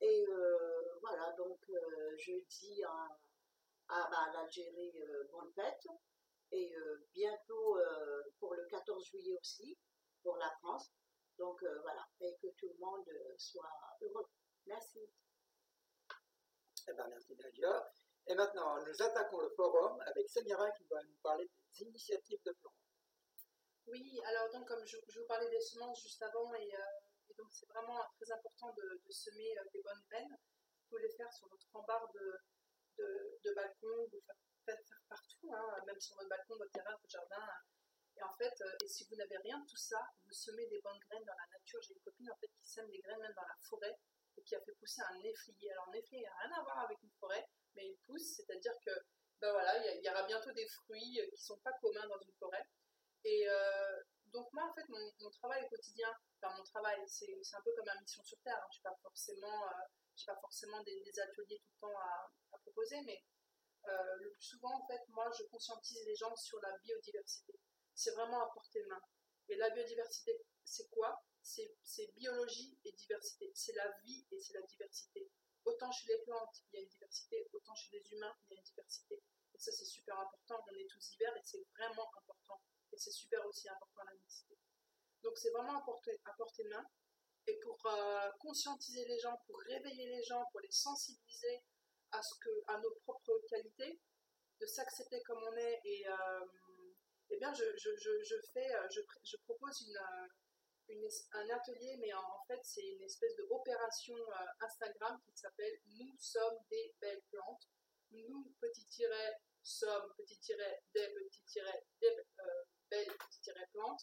Et 0.00 0.26
euh, 0.26 0.94
voilà, 1.02 1.32
donc 1.32 1.58
euh, 1.68 2.16
je 2.16 2.32
dis 2.48 2.82
à, 2.82 3.08
à, 3.88 4.08
bah, 4.10 4.32
l'Algérie 4.32 5.02
euh, 5.02 5.24
bonne 5.30 5.52
fête. 5.52 5.86
Et 6.52 6.72
bientôt 7.12 7.78
pour 8.38 8.54
le 8.54 8.64
14 8.66 9.04
juillet 9.06 9.36
aussi, 9.40 9.76
pour 10.24 10.36
la 10.38 10.50
France. 10.60 10.90
Donc 11.38 11.62
euh, 11.62 11.80
voilà, 11.82 12.04
et 12.20 12.36
que 12.42 12.48
tout 12.58 12.68
le 12.68 12.78
monde 12.84 13.08
euh, 13.08 13.34
soit 13.38 13.70
heureux. 14.00 14.26
Merci. 14.66 15.00
Eh 16.88 16.92
ben, 16.92 17.06
merci 17.08 17.36
Nadia. 17.36 17.92
Et 18.26 18.34
maintenant, 18.34 18.82
nous 18.84 19.02
attaquons 19.02 19.40
le 19.40 19.50
forum 19.50 20.00
avec 20.06 20.28
Samira 20.28 20.70
qui 20.72 20.84
va 20.86 21.02
nous 21.02 21.16
parler 21.22 21.46
des 21.46 21.82
initiatives 21.82 22.42
de 22.44 22.52
plantes. 22.52 22.72
Oui, 23.86 24.20
alors 24.24 24.50
donc 24.50 24.66
comme 24.66 24.84
je, 24.86 24.96
je 25.08 25.20
vous 25.20 25.26
parlais 25.26 25.50
des 25.50 25.60
semences 25.60 26.00
juste 26.02 26.22
avant, 26.22 26.54
et, 26.54 26.74
euh, 26.74 27.28
et 27.28 27.34
donc 27.34 27.48
c'est 27.52 27.66
vraiment 27.66 28.00
très 28.16 28.32
important 28.32 28.72
de, 28.72 29.02
de 29.04 29.12
semer 29.12 29.58
euh, 29.58 29.64
des 29.74 29.82
bonnes 29.82 30.02
graines. 30.08 30.30
Vous 30.30 30.88
pouvez 30.88 31.02
les 31.02 31.14
faire 31.16 31.30
sur 31.32 31.48
votre 31.48 31.66
rembarre 31.72 32.10
de, 32.14 32.38
de, 32.96 33.38
de 33.44 33.54
balcon, 33.54 34.08
vous 34.10 34.22
faire, 34.64 34.78
faire 34.88 35.02
partout, 35.08 35.52
hein, 35.54 35.82
même 35.86 36.00
sur 36.00 36.16
votre 36.16 36.28
balcon, 36.30 36.56
votre 36.56 36.72
terrain, 36.72 36.92
votre 36.92 37.10
jardin. 37.10 37.46
Et 38.16 38.22
en 38.22 38.32
fait, 38.34 38.54
euh, 38.60 38.76
et 38.84 38.88
si 38.88 39.04
vous 39.04 39.16
n'avez 39.16 39.36
rien 39.38 39.58
de 39.58 39.66
tout 39.66 39.76
ça, 39.76 39.98
vous 40.26 40.32
semez 40.32 40.66
des 40.68 40.80
bonnes 40.80 40.98
graines 40.98 41.24
dans 41.24 41.34
la 41.34 41.58
nature. 41.58 41.80
J'ai 41.82 41.94
une 41.94 42.00
copine 42.00 42.30
en 42.30 42.36
fait 42.36 42.48
qui 42.48 42.66
sème 42.68 42.88
des 42.90 42.98
graines 42.98 43.20
même 43.20 43.34
dans 43.34 43.42
la 43.42 43.56
forêt 43.68 43.98
et 44.36 44.42
qui 44.42 44.54
a 44.54 44.60
fait 44.60 44.74
pousser 44.74 45.02
un 45.10 45.18
néflier. 45.18 45.70
Alors 45.72 45.88
un 45.88 45.92
néflier 45.92 46.22
n'a 46.22 46.34
rien 46.42 46.52
à 46.58 46.62
voir 46.62 46.78
avec 46.80 47.02
une 47.02 47.10
forêt, 47.18 47.48
mais 47.74 47.86
il 47.86 47.96
pousse, 48.06 48.36
c'est-à-dire 48.36 48.74
que 48.84 48.90
ben 49.40 49.52
voilà, 49.52 49.76
il 49.94 50.02
y, 50.02 50.08
aura 50.08 50.22
bientôt 50.22 50.52
des 50.52 50.66
fruits 50.66 51.20
euh, 51.20 51.30
qui 51.30 51.42
sont 51.42 51.58
pas 51.58 51.72
communs 51.80 52.06
dans 52.08 52.18
une 52.18 52.32
forêt. 52.38 52.66
Et 53.24 53.46
euh, 53.48 54.02
donc 54.26 54.50
moi, 54.52 54.64
en 54.70 54.74
fait, 54.74 54.88
mon, 54.88 55.30
travail 55.30 55.68
quotidien, 55.68 56.08
mon 56.56 56.64
travail, 56.64 56.98
c'est 57.06 57.26
un 57.52 57.60
peu 57.62 57.72
comme 57.74 57.86
ma 57.86 58.00
mission 58.00 58.22
sur 58.22 58.38
Terre. 58.42 58.56
Hein. 58.56 58.68
Je 58.72 58.78
n'ai 58.78 58.82
pas 58.82 58.98
forcément, 59.02 59.66
euh, 59.68 60.24
pas 60.26 60.40
forcément 60.40 60.82
des, 60.82 61.20
ateliers 61.20 61.58
tout 61.58 61.72
le 61.74 61.88
temps 61.88 61.98
à, 61.98 62.58
proposer, 62.58 63.00
mais 63.02 63.22
le 63.86 64.30
plus 64.30 64.42
souvent, 64.42 64.82
en 64.82 64.86
fait, 64.86 65.02
moi, 65.08 65.30
je 65.38 65.44
conscientise 65.44 66.02
les 66.06 66.16
gens 66.16 66.34
sur 66.36 66.58
la 66.60 66.78
biodiversité. 66.78 67.52
C'est 67.94 68.10
vraiment 68.12 68.42
à 68.42 68.52
portée 68.52 68.82
de 68.82 68.88
main. 68.88 69.00
Et 69.48 69.56
la 69.56 69.70
biodiversité, 69.70 70.44
c'est 70.64 70.88
quoi? 70.90 71.22
C'est, 71.42 71.76
biologie 72.16 72.78
et 72.84 72.92
diversité. 72.92 73.52
C'est 73.54 73.74
la 73.74 73.90
vie 74.02 74.26
et 74.30 74.40
c'est 74.40 74.54
la 74.54 74.62
diversité. 74.62 75.30
Autant 75.64 75.90
chez 75.92 76.08
les 76.08 76.22
plantes, 76.24 76.62
il 76.72 76.76
y 76.76 76.78
a 76.78 76.82
une 76.82 76.88
diversité, 76.88 77.48
autant 77.52 77.74
chez 77.74 77.90
les 77.92 78.12
humains, 78.12 78.34
il 78.46 78.54
y 78.54 78.56
a 78.56 78.58
une 78.58 78.64
diversité. 78.64 79.22
Et 79.54 79.58
ça, 79.58 79.70
c'est 79.72 79.84
super 79.84 80.18
important. 80.18 80.64
On 80.70 80.74
est 80.74 80.86
tous 80.88 81.10
divers 81.10 81.36
et 81.36 81.42
c'est 81.44 81.62
vraiment 81.76 82.10
important. 82.18 82.60
Et 82.92 82.98
c'est 82.98 83.12
super 83.12 83.44
aussi 83.46 83.68
important 83.68 84.04
la 84.04 84.14
mixité. 84.14 84.58
Donc, 85.22 85.38
c'est 85.38 85.50
vraiment 85.50 85.78
à 85.78 85.84
portée 85.84 86.64
de 86.64 86.68
main. 86.68 86.86
Et 87.46 87.58
pour 87.60 87.78
euh, 87.86 88.30
conscientiser 88.40 89.04
les 89.04 89.18
gens, 89.18 89.36
pour 89.46 89.58
réveiller 89.60 90.06
les 90.06 90.22
gens, 90.22 90.44
pour 90.50 90.60
les 90.60 90.70
sensibiliser 90.70 91.62
à, 92.12 92.22
ce 92.22 92.34
que, 92.40 92.50
à 92.68 92.78
nos 92.78 92.94
propres 93.04 93.38
qualités, 93.48 94.00
de 94.60 94.66
s'accepter 94.66 95.22
comme 95.22 95.42
on 95.42 95.56
est. 95.56 95.80
Et 95.84 96.08
euh, 96.08 96.40
eh 97.34 97.38
bien, 97.38 97.52
je, 97.52 97.64
je, 97.76 97.90
je, 97.96 98.22
je 98.22 98.36
fais, 98.52 98.74
euh, 98.76 98.88
je, 99.24 99.36
propose 99.38 99.80
une, 99.88 99.96
euh, 99.96 101.08
un 101.32 101.50
atelier, 101.50 101.96
mais 101.98 102.12
en, 102.12 102.44
fait, 102.46 102.60
c'est 102.62 102.86
une 102.86 103.02
espèce 103.02 103.34
d'opération 103.36 104.14
euh, 104.14 104.64
Instagram 104.64 105.20
qui 105.26 105.36
s'appelle 105.36 105.80
Nous 105.98 106.14
sommes 106.18 106.58
des 106.70 106.94
belles 107.00 107.22
plantes. 107.32 107.68
Nous, 108.12 108.54
petit 108.60 108.84
tiret, 108.86 109.40
sommes, 109.64 110.14
petit 110.16 110.38
tiret, 110.38 110.80
des, 110.94 111.08
petit 111.08 111.42
tiret, 111.44 111.84
des 112.00 112.10
belles, 112.88 113.12
petit 113.28 113.40
tiret, 113.40 113.68
plantes. 113.72 114.02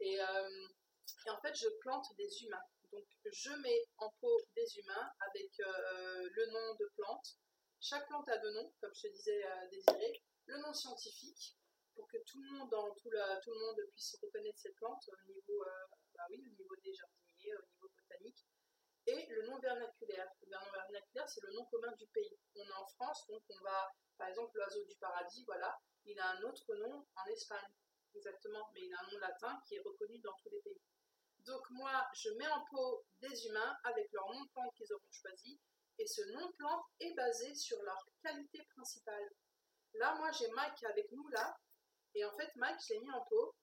Et, 0.00 0.14
et 0.14 1.30
en 1.30 1.40
fait, 1.42 1.54
je 1.54 1.68
plante 1.80 2.06
des 2.16 2.42
humains. 2.42 2.64
Donc, 2.92 3.04
je 3.26 3.50
mets 3.50 3.82
en 3.98 4.10
pot 4.20 4.40
des 4.54 4.78
humains 4.78 5.12
avec 5.20 5.50
le 5.58 6.46
nom 6.46 6.74
de 6.76 6.90
plante. 6.96 7.36
Chaque 7.80 8.06
plante 8.06 8.28
a 8.30 8.38
deux 8.38 8.52
noms, 8.52 8.72
comme 8.80 8.94
je 8.94 9.08
te 9.08 9.12
disais, 9.12 9.44
Désiré. 9.70 10.22
Le 10.46 10.58
nom 10.58 10.72
scientifique, 10.72 11.56
pour 11.96 12.06
que 12.08 12.18
tout 12.18 12.40
le 12.42 12.50
monde, 12.50 12.70
tout, 13.02 13.10
le 13.10 13.58
monde 13.58 13.80
puisse 13.90 14.16
reconnaître 14.22 14.58
cette 14.58 14.76
plante 14.76 15.02
au 15.08 15.32
niveau, 15.32 15.64
euh, 15.64 15.86
bah 16.14 16.24
oui, 16.30 16.44
au 16.46 16.54
niveau 16.54 16.76
des 16.84 16.92
jardiniers, 16.92 17.56
au 17.56 17.66
niveau 17.72 17.88
botanique. 17.88 18.44
Et 19.06 19.26
le 19.30 19.46
nom 19.46 19.58
vernaculaire. 19.58 20.28
Le 20.42 20.50
nom 20.52 20.70
vernaculaire, 20.72 21.28
c'est 21.28 21.42
le 21.42 21.52
nom 21.54 21.64
commun 21.66 21.92
du 21.96 22.06
pays. 22.08 22.38
On 22.54 22.62
est 22.62 22.72
en 22.72 22.86
France, 22.86 23.26
donc 23.28 23.42
on 23.48 23.64
va, 23.64 23.90
par 24.18 24.28
exemple, 24.28 24.56
l'oiseau 24.56 24.84
du 24.84 24.94
paradis, 24.96 25.44
voilà, 25.46 25.76
il 26.04 26.18
a 26.20 26.30
un 26.32 26.42
autre 26.42 26.74
nom 26.74 27.06
en 27.16 27.26
Espagne, 27.26 27.72
exactement, 28.14 28.68
mais 28.74 28.82
il 28.82 28.92
a 28.92 29.00
un 29.00 29.10
nom 29.10 29.18
latin 29.18 29.60
qui 29.66 29.76
est 29.76 29.80
reconnu 29.80 30.18
dans 30.20 30.34
tous 30.42 30.50
les 30.50 30.60
pays. 30.60 30.80
Donc 31.46 31.62
moi, 31.70 32.06
je 32.14 32.30
mets 32.30 32.48
en 32.48 32.64
pot 32.70 33.06
des 33.20 33.46
humains 33.46 33.76
avec 33.84 34.12
leur 34.12 34.28
nom 34.32 34.42
de 34.42 34.50
plante 34.50 34.74
qu'ils 34.74 34.92
auront 34.92 35.12
choisi, 35.12 35.58
et 35.98 36.06
ce 36.06 36.22
nom 36.32 36.46
de 36.46 36.52
plante 36.56 36.84
est 37.00 37.14
basé 37.14 37.54
sur 37.54 37.80
leur 37.82 38.04
qualité 38.22 38.62
principale. 38.74 39.30
Là, 39.94 40.14
moi, 40.16 40.30
j'ai 40.32 40.48
Mike 40.48 40.82
avec 40.84 41.10
nous, 41.12 41.26
là, 41.28 41.56
et 42.16 42.24
en 42.24 42.32
fait, 42.36 42.50
Mike, 42.56 42.80
je 42.88 42.94
l'ai 42.94 43.00
mis 43.00 43.10
en 43.12 43.24
pot, 43.26 43.54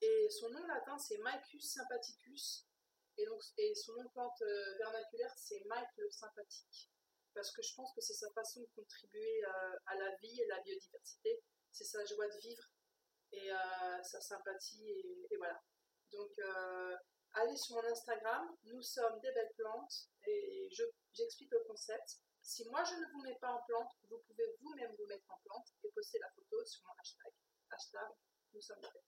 et 0.00 0.28
son 0.30 0.50
nom 0.50 0.64
latin, 0.66 0.96
c'est 0.98 1.18
Micus 1.18 1.72
sympathicus, 1.72 2.66
et, 3.16 3.26
donc, 3.26 3.40
et 3.58 3.74
son 3.74 3.94
nom 3.94 4.08
plante 4.10 4.40
euh, 4.42 4.76
vernaculaire, 4.78 5.32
c'est 5.36 5.62
Mike 5.66 5.88
le 5.96 6.10
sympathique. 6.10 6.90
Parce 7.34 7.50
que 7.52 7.62
je 7.62 7.74
pense 7.74 7.94
que 7.94 8.00
c'est 8.00 8.14
sa 8.14 8.30
façon 8.32 8.60
de 8.60 8.68
contribuer 8.76 9.42
à 9.86 9.94
la 9.96 10.14
vie 10.16 10.38
et 10.42 10.46
la 10.48 10.60
biodiversité. 10.60 11.42
C'est 11.70 11.84
sa 11.84 12.04
joie 12.04 12.28
de 12.28 12.38
vivre 12.38 12.64
et 13.32 13.50
euh, 13.50 14.02
sa 14.02 14.20
sympathie. 14.20 14.90
Et, 15.30 15.36
voilà. 15.38 15.58
Donc, 16.10 16.30
euh, 16.38 16.96
allez 17.32 17.56
sur 17.56 17.76
mon 17.76 17.84
Instagram. 17.84 18.54
Nous 18.64 18.82
sommes 18.82 19.18
des 19.20 19.32
belles 19.32 19.52
plantes. 19.56 20.08
Et 20.26 20.68
je- 20.72 20.84
j'explique 21.14 21.50
le 21.52 21.64
concept. 21.66 22.18
Si 22.42 22.68
moi 22.68 22.84
je 22.84 22.96
ne 22.96 23.06
vous 23.12 23.22
mets 23.22 23.38
pas 23.40 23.52
en 23.52 23.62
plante, 23.62 23.92
vous 24.10 24.18
pouvez 24.26 24.54
vous-même 24.60 24.94
vous 24.98 25.06
mettre 25.06 25.30
en 25.30 25.38
plante 25.46 25.68
et 25.84 25.90
poster 25.90 26.18
la 26.18 26.28
photo 26.32 26.62
sur 26.66 26.82
mon 26.84 26.92
hashtag. 27.00 27.32
Hashtag 27.72 28.12
nous 28.52 28.60
sommes 28.60 28.80
plantes. 28.80 29.02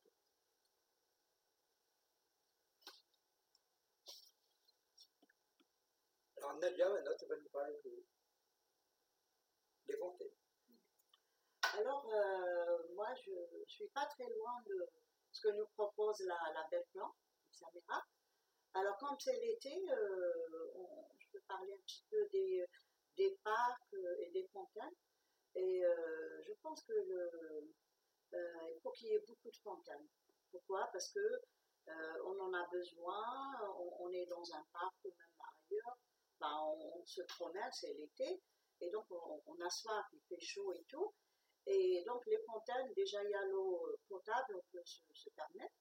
Alors 6.39 6.57
Nadia, 6.59 6.89
maintenant, 6.89 7.13
tu 7.19 7.27
vas 7.27 7.37
nous 7.37 7.49
parler 7.51 7.79
de- 7.85 8.05
des 9.87 9.97
fontaines. 9.99 10.29
Alors, 11.79 12.11
euh, 12.15 12.79
moi, 12.95 13.09
je 13.25 13.31
ne 13.31 13.65
suis 13.67 13.89
pas 13.89 14.07
très 14.07 14.29
loin 14.31 14.63
de 14.67 14.89
ce 15.33 15.43
que 15.49 15.53
nous 15.53 15.67
propose 15.77 16.21
la, 16.21 16.39
la 16.55 16.67
belle 16.71 16.87
Samira. 17.51 18.03
Alors, 18.75 18.97
comme 18.99 19.19
c'est 19.21 19.39
l'été, 19.41 19.75
euh, 19.91 20.33
je 21.19 21.27
peux 21.33 21.41
parler 21.47 21.75
un 21.75 21.83
petit 21.83 22.05
peu 22.11 22.27
des, 22.33 22.67
des 23.17 23.39
parcs 23.45 23.93
euh, 23.95 24.17
et 24.21 24.31
des 24.31 24.47
fontaines. 24.49 24.97
Et 25.55 25.85
euh, 25.85 26.43
je 26.43 26.53
pense 26.63 26.83
que 26.85 26.93
le, 26.93 27.75
il 28.33 28.81
faut 28.83 28.91
qu'il 28.93 29.09
y 29.09 29.13
ait 29.13 29.25
beaucoup 29.27 29.51
de 29.51 29.57
fontaines. 29.57 30.09
Pourquoi? 30.51 30.89
Parce 30.93 31.11
que 31.11 31.43
euh, 31.89 32.23
on 32.25 32.41
en 32.41 32.55
a 32.55 32.67
besoin, 32.69 33.23
on, 34.01 34.11
est 34.11 34.27
dans 34.27 34.55
un 34.55 34.65
parc 34.73 34.95
ou 35.05 35.09
même 35.09 35.37
ailleurs, 35.41 35.99
ben, 36.41 36.59
on, 36.63 37.05
se 37.05 37.23
promène, 37.23 37.71
c'est 37.73 37.93
l'été, 37.93 38.41
et 38.81 38.91
donc 38.91 39.05
on, 39.11 39.43
on 39.47 39.61
a 39.61 39.69
soif, 39.69 40.07
il 40.13 40.21
fait 40.29 40.41
chaud 40.41 40.73
et 40.73 40.85
tout. 40.89 41.13
Et 41.67 42.03
donc 42.07 42.25
les 42.27 42.39
fontaines, 42.47 42.93
déjà 42.95 43.23
il 43.25 43.31
y 43.31 43.35
a 43.35 43.45
l'eau 43.47 43.87
euh, 43.89 43.97
potable, 44.09 44.57
on 44.57 44.65
peut 44.73 44.83
se, 44.85 45.31
permettre. 45.31 45.75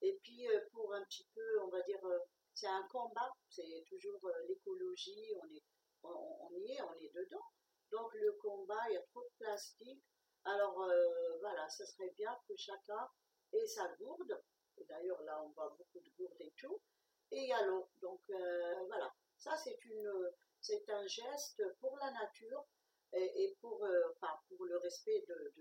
Et 0.00 0.18
puis 0.22 0.48
euh, 0.48 0.60
pour 0.72 0.92
un 0.94 1.04
petit 1.04 1.26
peu, 1.34 1.60
on 1.62 1.68
va 1.68 1.82
dire, 1.82 2.04
euh, 2.04 2.18
c'est 2.54 2.68
un 2.68 2.86
combat, 2.88 3.32
c'est 3.48 3.84
toujours 3.88 4.24
euh, 4.24 4.46
l'écologie, 4.48 5.32
on, 5.36 6.08
on, 6.08 6.46
on 6.46 6.50
y 6.54 6.72
est, 6.72 6.82
on 6.82 6.98
est 6.98 7.12
dedans. 7.14 7.46
Donc 7.92 8.12
le 8.14 8.32
combat, 8.32 8.88
il 8.88 8.94
y 8.94 8.96
a 8.96 9.02
trop 9.02 9.22
de 9.22 9.30
plastique. 9.38 10.02
Alors 10.46 10.80
euh, 10.80 11.38
voilà, 11.40 11.68
ce 11.68 11.84
serait 11.84 12.12
bien 12.16 12.38
que 12.46 12.56
chacun 12.56 13.10
ait 13.52 13.66
sa 13.66 13.88
gourde. 13.96 14.40
D'ailleurs 14.88 15.20
là, 15.22 15.42
on 15.42 15.48
voit 15.48 15.70
beaucoup 15.76 15.98
de 15.98 16.10
gourdes 16.16 16.40
et 16.40 16.52
tout. 16.56 16.80
Et 17.32 17.52
a 17.52 17.66
l'eau. 17.66 17.88
Donc 18.00 18.20
euh, 18.30 18.84
voilà, 18.86 19.12
ça 19.38 19.56
c'est 19.56 20.88
un 20.88 21.06
geste 21.08 21.62
pour 21.80 21.98
la 21.98 22.12
nature 22.12 22.64
et, 23.12 23.56
euh, 23.64 24.14
pour 24.48 24.64
le 24.64 24.76
respect 24.78 25.24
de, 25.28 25.52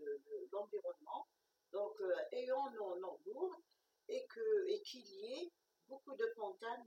l'environnement. 0.52 1.28
Donc, 1.72 2.00
ayons 2.32 2.70
nos, 2.72 3.20
gourdes 3.26 3.62
et 4.08 4.26
qu'il 4.28 5.08
y 5.08 5.34
ait 5.34 5.52
beaucoup 5.88 6.16
de 6.16 6.28
fontaines 6.36 6.86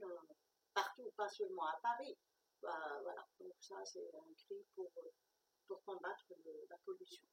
partout, 0.73 1.11
pas 1.17 1.27
seulement 1.27 1.65
à 1.65 1.79
Paris. 1.83 2.17
Bah, 2.61 2.99
voilà, 3.03 3.27
donc 3.39 3.53
ça 3.59 3.83
c'est 3.85 4.09
un 4.15 4.33
cri 4.35 4.65
pour, 4.75 4.89
combattre 5.85 6.33
la 6.69 6.77
pollution. 6.85 7.25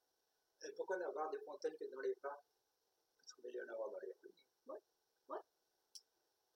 Et 0.64 0.72
pourquoi 0.72 0.96
n'avoir 0.96 1.30
des 1.30 1.38
fontaines 1.40 1.76
que 1.76 1.84
dans 1.84 2.00
les 2.00 2.14
parcs 2.16 2.44
Parce 3.20 3.32
qu'on 3.34 3.42
déjà 3.42 3.64
en 3.64 3.68
avoir 3.68 3.90
dans 3.90 3.98
les 4.00 4.12
rues. 4.12 4.26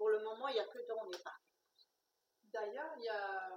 Pour 0.00 0.09
le 0.09 0.25
moment, 0.25 0.49
il 0.49 0.54
n'y 0.54 0.61
a 0.61 0.64
que 0.64 0.78
dans 0.88 1.04
les 1.04 1.19
parcs. 1.19 1.42
D'ailleurs, 2.45 2.95
il 2.97 3.04
y 3.04 3.09
a. 3.11 3.50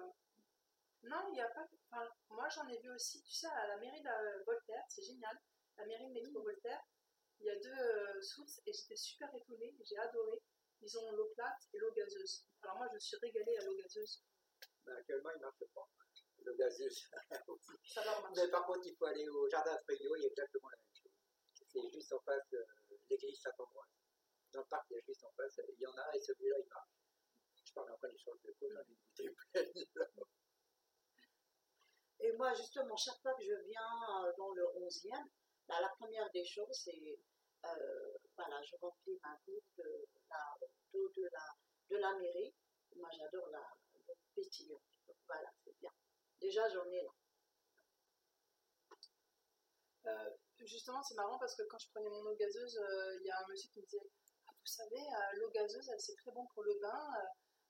Non, 1.04 1.26
il 1.30 1.36
n'y 1.36 1.42
a 1.42 1.48
pas. 1.48 1.66
Enfin, 1.90 2.06
moi, 2.32 2.50
j'en 2.50 2.68
ai 2.68 2.78
vu 2.80 2.92
aussi, 2.92 3.24
tu 3.24 3.32
sais, 3.32 3.48
à 3.48 3.68
la 3.68 3.78
mairie 3.78 4.02
de 4.02 4.44
Voltaire, 4.44 4.84
c'est 4.90 5.04
génial. 5.04 5.40
La 5.78 5.86
mairie 5.86 6.10
de 6.10 6.12
métro 6.12 6.42
Voltaire, 6.42 6.84
il 7.40 7.46
y 7.46 7.50
a 7.50 7.56
deux 7.56 7.80
euh, 7.80 8.22
sources 8.22 8.62
et 8.66 8.74
j'étais 8.74 8.98
super 8.98 9.34
étonnée, 9.34 9.74
j'ai 9.86 9.98
adoré. 9.98 10.38
Ils 10.82 10.98
ont 10.98 11.12
l'eau 11.14 11.32
plate 11.34 11.62
et 11.72 11.78
l'eau 11.78 11.94
gazeuse. 11.94 12.46
Alors, 12.62 12.76
moi, 12.76 12.88
je 12.90 12.96
me 12.96 13.00
suis 13.00 13.16
régalée 13.22 13.58
à 13.60 13.64
l'eau 13.64 13.76
gazeuse. 13.78 14.22
Mais 14.86 14.92
actuellement, 14.92 15.30
il 15.32 15.38
ne 15.38 15.46
marche 15.46 15.64
pas. 15.74 15.88
Le 16.46 16.54
gazeuse. 16.56 17.10
Mais 18.36 18.48
par 18.50 18.66
contre, 18.66 18.86
il 18.86 18.96
faut 18.96 19.06
aller 19.06 19.28
au 19.30 19.50
jardin 19.50 19.78
Frégio, 19.84 20.16
il 20.16 20.24
y 20.24 20.26
a 20.26 20.30
exactement 20.30 20.70
la 20.70 20.78
même 20.78 20.94
chose. 20.94 21.12
C'est 21.72 21.90
juste 21.90 22.12
en 22.14 22.20
face 22.22 22.48
de 22.52 22.66
l'église 23.10 23.40
Saint-Ambroise. 23.42 23.88
Dans 24.52 24.60
le 24.62 24.68
parc, 24.68 24.86
il 24.92 24.96
y 24.96 25.00
a 25.00 25.02
juste 25.08 25.24
en 25.24 25.32
face, 25.32 25.60
il 25.70 25.80
y 25.80 25.88
en 25.88 25.96
a 25.98 26.16
et 26.16 26.20
celui-là, 26.20 26.58
il 26.60 26.68
marche. 26.68 26.90
Je 27.66 27.74
parle 27.74 27.90
après 27.92 28.12
des 28.12 28.18
choses 28.18 28.42
de 28.44 28.52
cause, 28.60 28.72
j'en 28.74 28.82
ai 28.82 28.86
une 28.90 28.96
bouteille 28.96 29.36
pleine. 29.52 29.86
Et 32.20 32.32
moi, 32.34 32.54
justement, 32.54 32.96
chaque 32.96 33.20
fois 33.22 33.34
que 33.34 33.44
je 33.44 33.54
viens 33.68 34.26
euh, 34.26 34.34
dans 34.38 34.52
le 34.54 34.64
11e, 34.64 35.28
bah, 35.68 35.82
la 35.82 35.90
première 35.90 36.30
des 36.32 36.46
choses, 36.46 36.72
c'est, 36.72 37.20
euh, 37.66 38.18
voilà, 38.38 38.62
je 38.64 38.76
remplis 38.78 39.20
ma 39.22 39.38
gourde 39.46 39.64
de 39.78 39.84
la, 40.30 40.58
de 40.94 41.30
la, 41.32 41.46
de 41.90 41.98
la 41.98 42.14
mairie. 42.16 42.54
Moi, 42.96 43.10
j'adore 43.12 43.50
la, 43.50 43.68
l'eau 44.08 44.16
pétillante. 44.36 44.82
Donc, 45.08 45.18
voilà, 45.28 45.50
c'est 45.64 45.76
bien. 45.80 45.92
Déjà, 46.44 46.68
j'en 46.68 46.84
ai 46.92 47.02
là. 47.02 47.10
Euh, 50.08 50.30
justement, 50.66 51.02
c'est 51.02 51.16
marrant 51.16 51.40
parce 51.40 51.56
que 51.56 51.64
quand 51.64 51.80
je 51.80 51.90
prenais 51.92 52.10
mon 52.10 52.26
eau 52.26 52.36
gazeuse, 52.36 52.78
euh, 52.78 53.18
il 53.22 53.28
y 53.28 53.32
a 53.32 53.40
un 53.40 53.48
monsieur 53.48 53.70
qui 53.72 53.80
me 53.80 53.86
disait 53.86 54.12
Ah, 54.48 54.52
Vous 54.52 54.66
savez, 54.66 55.00
euh, 55.00 55.38
l'eau 55.40 55.50
gazeuse, 55.52 55.90
c'est 55.98 56.16
très 56.18 56.32
bon 56.32 56.46
pour 56.48 56.64
le 56.64 56.78
bain. 56.82 57.00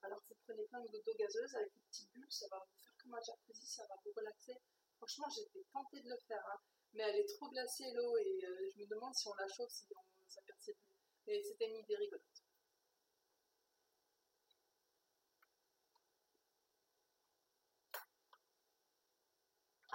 alors 0.02 0.20
vous 0.28 0.36
prenez 0.48 0.66
plein 0.66 0.82
d'eau 0.82 1.14
gazeuse 1.20 1.54
avec 1.54 1.72
une 1.76 1.84
petite 1.84 2.12
bulle, 2.14 2.32
ça 2.32 2.48
va 2.50 2.58
vous 2.58 2.82
faire 2.82 2.96
comme 2.98 3.14
un 3.14 3.22
jacuzzi, 3.22 3.68
ça 3.68 3.86
va 3.86 3.96
vous 4.04 4.12
relaxer. 4.18 4.58
Franchement, 4.98 5.30
j'étais 5.30 5.64
tentée 5.72 6.02
de 6.02 6.10
le 6.10 6.18
faire, 6.28 6.44
hein. 6.52 6.60
mais 6.94 7.04
elle 7.04 7.18
est 7.18 7.30
trop 7.38 7.50
glacée 7.50 7.92
l'eau 7.94 8.18
et 8.18 8.42
je 8.74 8.80
me 8.80 8.88
demande 8.88 9.14
si 9.14 9.28
on 9.28 9.36
la 9.36 9.48
chauffe, 9.48 9.70
si 9.70 9.86
on, 9.96 10.02
ça 10.28 10.42
plus. 10.42 10.74
Mais 11.28 11.44
c'était 11.44 11.70
une 11.70 11.78
idée 11.78 11.96
rigolote. 11.96 12.43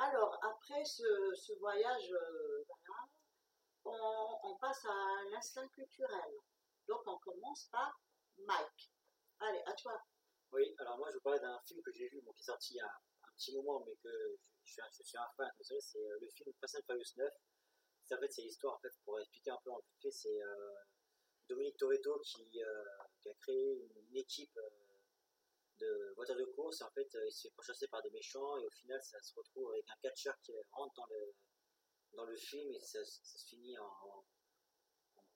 Alors, 0.00 0.38
après 0.45 0.85
ce, 0.85 1.59
voyage, 1.59 2.12
euh, 2.12 2.64
voilà, 2.67 4.38
on, 4.45 4.57
passe 4.61 4.85
à 4.85 5.25
l'instinct 5.33 5.67
culturel. 5.69 6.35
Donc, 6.87 7.00
on 7.07 7.19
commence 7.19 7.64
par 7.73 8.00
Mike. 8.38 8.93
Allez, 9.40 9.62
à 9.67 9.73
toi. 9.73 10.00
Oui, 10.52 10.75
alors 10.78 10.97
moi 10.99 11.09
je 11.11 11.17
vous 11.17 11.21
parlais 11.21 11.40
d'un 11.40 11.61
film 11.67 11.83
que 11.83 11.93
j'ai 11.93 12.09
vu, 12.09 12.23
bon, 12.23 12.33
qui 12.33 12.40
est 12.40 12.47
sorti 12.47 12.75
il 12.75 12.76
y 12.76 12.81
a 12.81 12.87
un 12.87 13.33
petit 13.37 13.55
moment, 13.55 13.85
mais 13.87 13.95
que 13.97 14.38
je, 14.64 14.73
suis, 14.73 14.81
un, 14.81 14.88
je 14.97 15.02
suis 15.02 15.19
un 15.19 15.28
fan, 15.37 15.50
c'est 15.61 15.99
euh, 15.99 16.19
le 16.21 16.28
film 16.31 16.52
Fast 16.61 16.76
and 16.76 16.83
Furious 16.87 17.12
9. 17.17 17.33
C'est, 18.05 18.14
en 18.14 18.19
fait, 18.19 18.33
c'est 18.33 18.43
l'histoire, 18.43 18.76
en 18.76 18.78
fait, 18.78 18.95
pour 19.05 19.19
expliquer 19.21 19.50
un 19.50 19.59
peu 19.62 19.71
en 19.71 19.78
vite 19.78 20.00
fait, 20.00 20.11
c'est 20.11 20.43
euh, 20.43 20.75
Dominique 21.49 21.76
Toretto 21.76 22.19
qui, 22.21 22.62
a 22.62 23.35
créé 23.43 23.75
une, 24.11 24.17
équipe 24.17 24.59
de 25.78 26.12
voitures 26.14 26.37
de 26.37 26.44
course. 26.44 26.82
En 26.82 26.90
fait, 26.90 27.08
euh, 27.14 27.26
il 27.26 27.32
se 27.32 27.49
fait 27.49 27.54
pourchasser 27.54 27.88
par 27.88 28.02
des 28.02 28.11
méchants 28.11 28.56
et 28.58 28.66
au 28.66 28.70
final, 28.70 29.00
ça 29.02 29.20
se 29.20 29.35
retrouve 29.35 29.70
avec 29.73 29.88
un 29.88 29.97
catcheur 30.02 30.35
qui 30.42 30.52
rentre 30.73 30.94
dans 30.94 31.06
le, 31.06 31.35
dans 32.12 32.25
le 32.25 32.37
film 32.37 32.73
et 32.73 32.80
ça, 32.80 33.04
se 33.04 33.38
finit 33.47 33.78
en, 33.78 34.25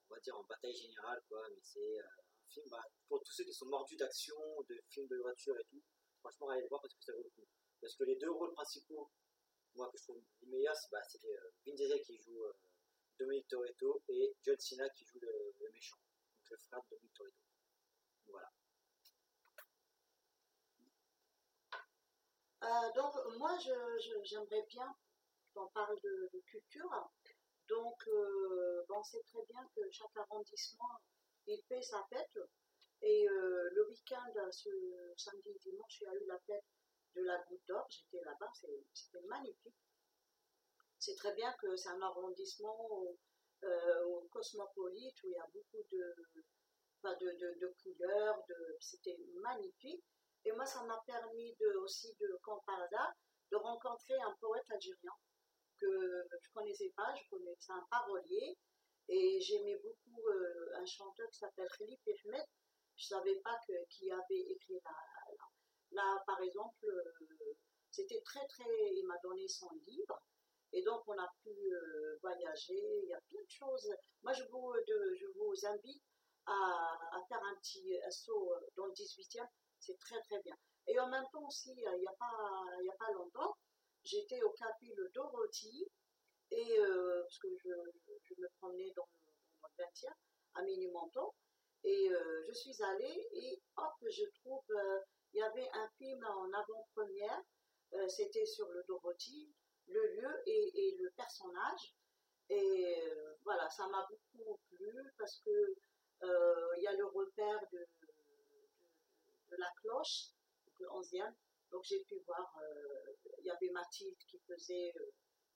on 0.09 0.13
va 0.13 0.19
dire 0.19 0.37
en 0.37 0.43
bataille 0.43 0.75
générale, 0.75 1.21
quoi. 1.27 1.47
Mais 1.49 1.61
c'est 1.61 1.99
euh, 1.99 2.03
un 2.03 2.49
film, 2.49 2.65
bah, 2.69 2.83
pour 3.07 3.23
tous 3.23 3.31
ceux 3.33 3.43
qui 3.43 3.53
sont 3.53 3.65
mordus 3.67 3.95
d'action, 3.95 4.35
de 4.69 4.79
films 4.89 5.07
de 5.07 5.17
voiture 5.17 5.57
et 5.57 5.65
tout, 5.65 5.81
franchement, 6.19 6.49
allez 6.49 6.61
le 6.61 6.69
voir 6.69 6.81
parce 6.81 6.93
que 6.93 7.03
ça 7.03 7.13
vaut 7.13 7.23
le 7.23 7.29
coup. 7.29 7.47
Parce 7.81 7.95
que 7.95 8.03
les 8.03 8.15
deux 8.15 8.31
rôles 8.31 8.53
principaux, 8.53 9.11
moi, 9.75 9.89
que 9.91 9.97
je 9.97 10.03
trouve 10.03 10.21
les 10.41 10.47
meilleurs, 10.47 10.75
c'est 10.75 10.91
bah, 10.91 11.01
euh, 11.25 11.51
Vin 11.65 11.73
Diesel 11.73 12.01
qui 12.01 12.17
joue 12.17 12.43
euh, 12.43 12.53
Dominique 13.19 13.47
Toretto 13.47 14.03
et 14.07 14.33
John 14.43 14.59
Cena 14.59 14.89
qui 14.89 15.05
joue 15.05 15.19
le, 15.19 15.53
le 15.59 15.71
méchant, 15.71 15.97
donc 16.37 16.49
le 16.49 16.57
frère 16.57 16.81
de 16.83 16.89
Dominique 16.95 17.13
Toretto. 17.13 17.43
Voilà. 18.27 18.51
Euh, 22.63 22.91
donc, 22.95 23.13
moi, 23.37 23.57
j'aimerais 24.23 24.65
bien 24.69 24.95
qu'on 25.53 25.67
parle 25.67 25.99
de, 26.01 26.29
culture. 26.47 27.09
Donc, 27.67 28.07
euh, 28.07 28.85
on 28.89 29.03
sait 29.03 29.23
très 29.23 29.43
bien 29.49 29.67
que 29.75 29.81
chaque 29.91 30.15
arrondissement, 30.15 31.01
il 31.47 31.61
fait 31.67 31.81
sa 31.81 32.03
fête. 32.09 32.39
Et 33.01 33.27
euh, 33.27 33.69
le 33.73 33.87
week-end, 33.89 34.33
ce 34.51 34.69
samedi 35.17 35.49
et 35.49 35.59
dimanche, 35.59 35.99
il 36.01 36.03
y 36.05 36.07
a 36.07 36.15
eu 36.15 36.25
la 36.25 36.39
fête 36.39 36.63
de 37.15 37.23
la 37.23 37.37
Goutte 37.43 37.65
d'Or. 37.67 37.85
J'étais 37.89 38.23
là-bas, 38.23 38.51
c'était 38.93 39.21
magnifique. 39.27 39.75
C'est 40.99 41.15
très 41.15 41.33
bien 41.33 41.51
que 41.53 41.75
c'est 41.75 41.89
un 41.89 42.01
arrondissement 42.01 42.89
cosmopolite 44.31 45.21
où 45.23 45.27
il 45.27 45.33
y 45.33 45.37
a 45.37 45.47
beaucoup 45.53 45.83
de, 45.91 46.15
enfin, 47.01 47.15
de, 47.17 47.31
de- 47.31 47.59
de 47.59 47.73
couleurs. 47.83 48.41
C'était 48.79 49.17
magnifique. 49.41 50.05
Et 50.45 50.51
moi, 50.51 50.65
ça 50.65 50.83
m'a 50.83 51.01
permis 51.05 51.55
de, 51.59 51.77
aussi, 51.77 52.13
de, 52.19 52.37
comme 52.41 52.59
par 52.65 52.81
hasard, 52.81 53.13
de 53.51 53.57
rencontrer 53.57 54.19
un 54.21 54.35
poète 54.39 54.69
algérien 54.71 55.11
que 55.79 56.27
je 56.41 56.51
connaissais 56.53 56.91
pas. 56.95 57.13
Je 57.15 57.29
connaissais 57.29 57.71
un 57.71 57.85
parolier. 57.89 58.57
Et 59.09 59.39
j'aimais 59.41 59.77
beaucoup 59.77 60.27
euh, 60.29 60.75
un 60.75 60.85
chanteur 60.85 61.29
qui 61.29 61.39
s'appelle 61.39 61.67
Khalif 61.77 61.99
Ahmed. 62.25 62.45
Je 62.95 63.05
savais 63.07 63.35
pas 63.43 63.59
qui 63.89 64.09
avait 64.11 64.39
écrit 64.49 64.79
la, 64.83 64.91
la- 65.37 65.49
Là, 65.91 66.23
par 66.25 66.41
exemple, 66.41 66.85
euh, 66.85 67.53
c'était 67.91 68.21
très, 68.21 68.45
très. 68.47 68.65
Il 68.95 69.05
m'a 69.05 69.17
donné 69.21 69.47
son 69.47 69.69
livre. 69.87 70.19
Et 70.71 70.81
donc, 70.81 71.03
on 71.07 71.17
a 71.19 71.29
pu 71.43 71.49
euh, 71.51 72.17
voyager. 72.21 72.79
Il 73.03 73.09
y 73.09 73.13
a 73.13 73.21
plein 73.29 73.41
de 73.43 73.49
choses. 73.49 73.93
Moi, 74.23 74.33
je 74.33 74.43
vous, 74.45 74.73
je 74.87 75.25
vous 75.37 75.65
invite 75.67 76.01
à 76.47 77.19
faire 77.29 77.41
un 77.43 77.55
petit 77.57 77.95
saut 78.09 78.53
dans 78.75 78.87
le 78.87 78.93
18e. 78.93 79.47
C'est 79.85 79.99
très, 79.99 80.21
très 80.21 80.41
bien. 80.41 80.55
Et 80.87 80.97
en 80.97 81.09
même 81.09 81.25
temps 81.33 81.45
aussi, 81.45 81.71
il 81.71 81.99
n'y 81.99 82.07
a, 82.07 82.13
pas, 82.13 82.25
a 82.25 82.97
pas 82.97 83.11
longtemps, 83.11 83.57
j'étais 84.03 84.41
au 84.41 84.51
café 84.51 84.93
Le 84.95 85.09
Dorothy. 85.13 85.87
Et 86.51 86.79
euh, 86.79 87.21
parce 87.23 87.39
que 87.39 87.47
je, 87.63 87.69
je 88.23 88.33
me 88.39 88.47
promenais 88.59 88.91
dans 88.95 89.07
le, 89.11 89.19
dans 89.61 89.67
le 89.77 89.83
20e, 89.83 90.13
à 90.53 90.61
Ménimonton. 90.61 91.31
Et 91.83 92.09
euh, 92.11 92.43
je 92.47 92.53
suis 92.53 92.81
allée 92.81 93.27
et 93.33 93.61
hop, 93.75 93.93
je 94.09 94.23
trouve, 94.41 94.63
euh, 94.69 94.99
il 95.33 95.39
y 95.39 95.43
avait 95.43 95.69
un 95.73 95.89
film 95.97 96.23
en 96.23 96.53
avant-première, 96.53 97.41
euh, 97.93 98.07
c'était 98.07 98.45
sur 98.45 98.69
le 98.69 98.83
Dorothy, 98.87 99.51
le 99.87 100.15
lieu 100.15 100.43
et, 100.45 100.71
et 100.75 100.97
le 100.97 101.09
personnage. 101.11 101.93
Et 102.49 103.03
euh, 103.03 103.35
voilà, 103.43 103.69
ça 103.69 103.87
m'a 103.87 104.07
beaucoup 104.09 104.59
plu 104.69 104.93
parce 105.17 105.39
que 105.39 105.75
euh, 106.23 106.73
il 106.77 106.83
y 106.83 106.87
a 106.87 106.93
le 106.93 107.05
repère 107.07 107.59
de, 107.71 107.85
de, 109.53 109.59
la 109.59 109.71
cloche, 109.81 110.29
le 110.79 110.87
11e. 110.87 111.33
Donc 111.71 111.83
j'ai 111.85 112.03
pu 112.03 112.19
voir, 112.27 112.55
euh, 112.61 113.13
il 113.39 113.45
y 113.45 113.49
avait 113.49 113.69
Mathilde 113.71 114.17
qui 114.27 114.39
faisait 114.47 114.93
euh, 114.95 115.11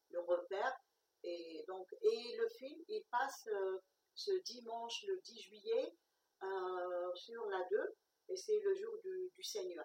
le 0.09 0.19
repère. 0.21 0.75
Et, 1.23 1.63
donc, 1.67 1.87
et 2.01 2.37
le 2.37 2.49
film, 2.49 2.79
il 2.87 3.03
passe 3.11 3.47
euh, 3.47 3.79
ce 4.13 4.31
dimanche, 4.43 5.03
le 5.07 5.19
10 5.21 5.41
juillet, 5.41 5.93
sur 7.15 7.45
la 7.47 7.63
2, 7.71 7.95
et 8.29 8.37
c'est 8.37 8.59
le 8.59 8.75
jour 8.75 8.93
du, 9.03 9.31
du 9.35 9.43
Seigneur. 9.43 9.83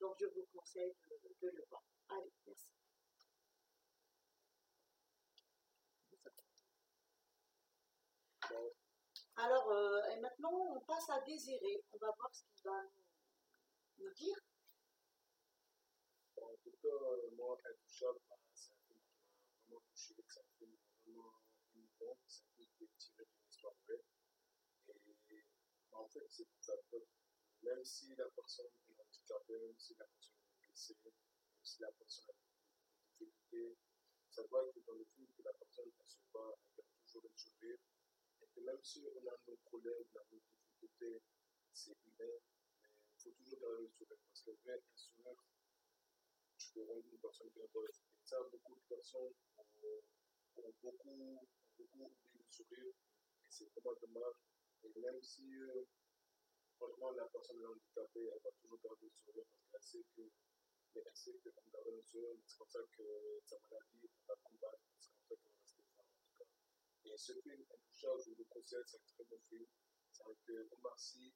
Donc, 0.00 0.14
je 0.20 0.26
vous 0.26 0.46
conseille 0.52 0.94
de, 1.40 1.48
le 1.48 1.64
voir. 1.70 1.82
Allez, 2.10 2.30
merci. 2.46 2.66
Alors, 9.36 9.72
et 10.10 10.20
maintenant, 10.20 10.52
on 10.76 10.80
passe 10.80 11.08
à 11.08 11.20
Désiré. 11.22 11.82
On 11.92 11.98
va 11.98 12.12
voir 12.18 12.30
ce 12.34 12.42
qu'il 12.42 12.62
va 12.64 12.82
nous, 12.82 13.03
nous 13.98 14.12
dire. 14.14 14.38
bon, 16.36 16.52
en 16.52 16.56
tout 16.62 16.76
cas, 16.82 16.88
euh, 16.88 17.30
moi, 17.36 17.58
Intouchable, 17.64 18.20
bah, 18.28 18.38
c'est 18.54 18.72
un 18.72 18.80
film 18.86 19.00
qui 19.00 19.16
m'a 19.18 19.64
vraiment 19.66 19.82
touché, 19.88 20.14
c'est 20.26 20.40
un 20.40 20.50
film 20.58 20.72
vraiment 21.04 21.34
émouvant, 21.74 22.18
c'est 22.26 22.42
un 22.44 22.50
film 22.56 22.68
qui 22.76 22.84
est 22.84 22.98
tiré 22.98 23.24
d'une 23.24 23.48
histoire 23.48 23.74
vraie. 23.86 24.02
Et 25.30 25.44
bah, 25.90 25.98
en 25.98 26.08
fait, 26.08 26.26
c'est 26.28 26.44
pour 26.44 26.62
ça 26.64 26.72
que 26.90 26.96
même 27.62 27.84
si 27.84 28.14
la 28.16 28.28
personne 28.30 28.66
est 28.66 29.00
handicapée, 29.00 29.58
même 29.58 29.78
si 29.78 29.94
la 29.94 30.04
personne 30.04 30.36
est 30.36 30.66
blessée, 30.66 30.96
même 31.04 31.64
si 31.64 31.80
la 31.80 31.92
personne 31.92 32.30
a 32.30 32.34
des 33.18 33.26
difficultés, 33.26 33.78
ça 34.30 34.42
doit 34.50 34.66
être 34.68 34.84
dans 34.84 34.94
le 34.94 35.04
film 35.14 35.28
que 35.36 35.42
la 35.42 35.52
personne 35.54 35.90
elle 35.98 36.06
se 36.06 36.18
bat, 36.32 36.58
elle 36.58 36.76
garde 36.76 36.90
toujours 37.06 37.22
le 37.22 37.36
sourire. 37.36 37.78
Et 38.42 38.46
que 38.52 38.60
même 38.60 38.82
si 38.82 39.06
on 39.06 39.28
a 39.28 39.36
nos 39.46 39.56
problèmes, 39.64 40.04
on 40.14 40.18
a 40.18 40.24
nos 40.32 40.40
difficultés, 40.40 41.22
c'est 41.72 41.96
humain, 42.04 42.38
faut 43.24 43.32
toujours 43.32 43.58
garder 43.60 43.82
le 43.82 43.88
sourire. 43.88 44.18
Parce 44.28 44.42
que 44.44 44.50
vrai, 44.64 44.76
un 44.76 44.96
sourire, 44.96 45.36
tu 46.58 46.68
peux 46.72 46.84
rendre 46.84 47.04
une 47.10 47.18
personne 47.18 47.50
heureuse. 47.56 48.00
Et 48.20 48.24
ça, 48.24 48.36
beaucoup 48.52 48.74
de 48.74 48.84
personnes 48.88 49.32
ont, 49.56 50.12
beaucoup, 50.56 50.80
beaucoup 50.82 51.10
oublié 51.78 52.08
le 52.34 52.44
sourire. 52.50 52.84
Et 52.84 53.50
c'est 53.50 53.64
vraiment 53.72 53.96
dommage. 54.00 54.36
Et 54.84 55.00
même 55.00 55.22
si, 55.22 55.56
euh, 55.56 55.84
franchement, 56.76 57.12
la 57.12 57.24
personne 57.26 57.60
est 57.60 57.66
handicapée, 57.66 58.28
elle 58.28 58.42
va 58.42 58.50
toujours 58.60 58.78
garder 58.82 59.06
le 59.06 59.16
sourire 59.16 59.44
parce 59.72 59.90
qu'elle 59.90 60.02
sait 60.02 60.06
que, 60.14 60.22
mais 60.94 61.02
elle 61.06 61.16
sait 61.16 61.32
qu'en 61.40 61.70
gardant 61.72 61.96
le 61.96 62.02
sourire, 62.02 62.36
c'est 62.46 62.58
comme 62.58 62.68
ça 62.68 62.80
que 62.92 63.40
sa 63.44 63.56
maladie, 63.70 64.10
va 64.28 64.36
combattre. 64.44 64.84
C'est 65.00 65.10
comme 65.12 65.24
ça 65.24 65.36
qu'elle 65.36 65.52
va 65.52 65.60
rester 65.60 65.82
en 65.96 66.04
tout 66.04 66.36
cas. 66.36 66.44
Et 67.04 67.16
ce 67.16 67.32
film, 67.40 67.64
Intouchable, 67.72 68.22
je 68.24 68.30
vous 68.30 68.36
le 68.36 68.44
conseille, 68.44 68.84
c'est 68.86 68.96
un 68.98 69.06
très 69.14 69.24
bon 69.24 69.40
film. 69.48 69.66
C'est 70.12 70.24
avec 70.24 70.50
euh, 70.50 70.68
Omar 70.72 70.98
Sy 70.98 71.32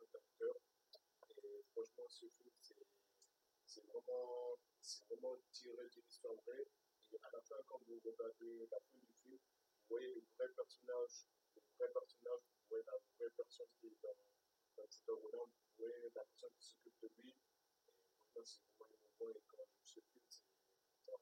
et 0.00 0.04
un 0.04 0.46
autre. 0.46 0.79
Franchement, 1.72 2.08
ce 2.08 2.26
film, 2.26 2.54
c'est 3.64 3.84
vraiment, 3.86 4.58
vraiment 5.08 5.36
tiré 5.52 5.88
d'une 5.88 6.06
histoire 6.08 6.34
vraie. 6.46 6.66
Et 7.12 7.18
à 7.22 7.30
la 7.32 7.40
fin, 7.42 7.56
quand 7.66 7.80
vous 7.86 8.00
regardez 8.04 8.66
la 8.70 8.78
fin 8.80 8.98
du 8.98 9.12
film, 9.22 9.36
vous 9.36 9.88
voyez 9.88 10.14
le 10.14 10.22
vrai 10.38 10.48
personnage, 10.54 11.26
le 11.56 11.62
vrai 11.78 11.88
personnage, 11.92 12.40
vous 12.40 12.68
voyez 12.68 12.84
la 12.84 12.98
vraie 13.18 13.30
personne 13.36 13.68
qui 13.80 13.86
est 13.86 13.96
dans, 14.02 14.16
dans 14.76 14.88
cet 14.90 15.06
rôle 15.06 15.50
vous 15.80 15.86
voyez 15.86 16.10
la 16.14 16.24
personne 16.24 16.50
qui 16.58 16.66
s'occupe 16.66 17.00
de 17.00 17.22
lui. 17.22 17.30
Et 17.30 17.92
franchement, 18.32 18.42
c'est 18.44 18.62
vraiment 18.78 18.98
émouvant. 18.98 19.32
Et 19.34 19.42
quand 19.48 19.56
film, 19.86 20.04
c'est 20.28 20.42
cas. 21.06 21.16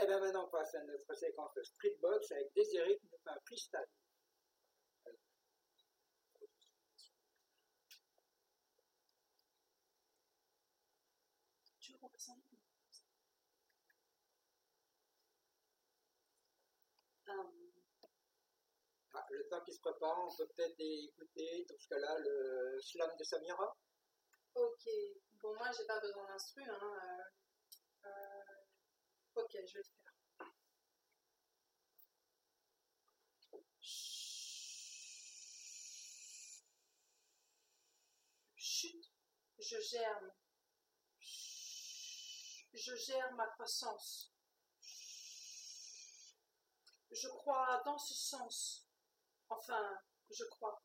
Et 0.00 0.06
bien 0.06 0.20
maintenant, 0.20 0.46
on 0.46 0.50
passe 0.50 0.74
à 0.74 0.84
notre 0.84 1.14
séquence 1.14 1.54
de 1.54 1.62
streetbox 1.62 2.30
avec 2.32 2.52
Désiré 2.54 2.98
qui 2.98 3.08
nous 3.10 3.18
fait 3.18 3.30
un 3.30 3.40
freestyle. 3.46 3.86
Tu 11.80 11.92
veux 11.92 11.98
qu'on 11.98 12.08
passe 12.10 12.28
un 12.28 12.34
livre 12.36 12.58
Euh, 17.28 17.68
Ah, 19.14 19.26
le 19.30 19.37
temps 19.48 19.60
qui 19.64 19.72
se 19.72 19.80
prépare, 19.80 20.18
on 20.26 20.36
peut 20.36 20.46
peut-être 20.54 20.78
écouter, 20.78 21.66
dans 21.68 21.78
ce 21.78 21.88
cas-là, 21.88 22.18
le 22.18 22.80
slam 22.80 23.10
de 23.18 23.24
Samira. 23.24 23.76
Ok, 24.54 24.88
bon 25.40 25.54
moi 25.54 25.70
j'ai 25.76 25.86
pas 25.86 26.00
besoin 26.00 26.26
d'instru, 26.26 26.62
hein. 26.68 27.24
euh, 28.04 28.08
euh, 28.08 29.42
ok, 29.42 29.50
je 29.52 29.74
vais 29.74 29.78
le 29.78 29.84
faire. 29.84 30.12
Chut, 38.56 39.12
je 39.58 39.80
germe. 39.80 40.32
Je 42.74 42.94
gère 42.94 43.32
ma 43.34 43.46
croissance. 43.48 44.32
Je 47.10 47.28
crois 47.28 47.82
dans 47.84 47.98
ce 47.98 48.14
sens 48.14 48.87
Enfin, 49.50 49.98
je 50.30 50.44
crois. 50.44 50.82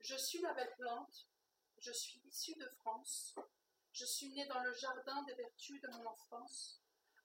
Je 0.00 0.16
suis 0.16 0.40
la 0.40 0.54
belle 0.54 0.74
plante. 0.78 1.26
Je 1.78 1.92
suis 1.92 2.20
issue 2.26 2.54
de 2.54 2.68
France. 2.78 3.34
Je 3.92 4.04
suis 4.04 4.30
née 4.30 4.46
dans 4.46 4.62
le 4.62 4.72
jardin 4.74 5.22
des 5.24 5.34
vertus 5.34 5.80
de 5.80 5.88
mon 5.88 6.06
enfance. 6.06 6.80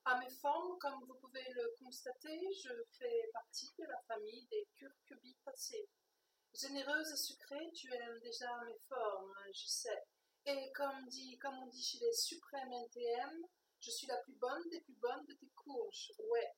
À 0.05 0.19
mes 0.19 0.29
formes, 0.29 0.77
comme 0.79 1.03
vous 1.05 1.15
pouvez 1.15 1.45
le 1.53 1.73
constater, 1.79 2.39
je 2.63 2.69
fais 2.97 3.29
partie 3.33 3.71
de 3.79 3.85
la 3.85 3.99
famille 4.07 4.45
des 4.47 4.67
curcubitacées. 4.75 5.89
Généreuse 6.53 7.11
et 7.11 7.17
sucrée, 7.17 7.71
tu 7.73 7.93
aimes 7.93 8.19
déjà 8.21 8.49
mes 8.65 8.77
formes, 8.87 9.33
je 9.53 9.65
sais. 9.65 10.03
Et 10.45 10.71
comme, 10.73 11.07
dit, 11.07 11.37
comme 11.39 11.57
on 11.57 11.67
dit 11.67 11.83
chez 11.83 11.99
les 11.99 12.13
suprêmes 12.13 12.71
NTM, 12.71 13.45
je 13.79 13.91
suis 13.91 14.07
la 14.07 14.17
plus 14.17 14.35
bonne 14.35 14.69
des 14.69 14.81
plus 14.81 14.95
bonnes 14.95 15.25
de 15.25 15.33
tes 15.33 15.49
courges. 15.55 16.13
Ouais. 16.29 16.55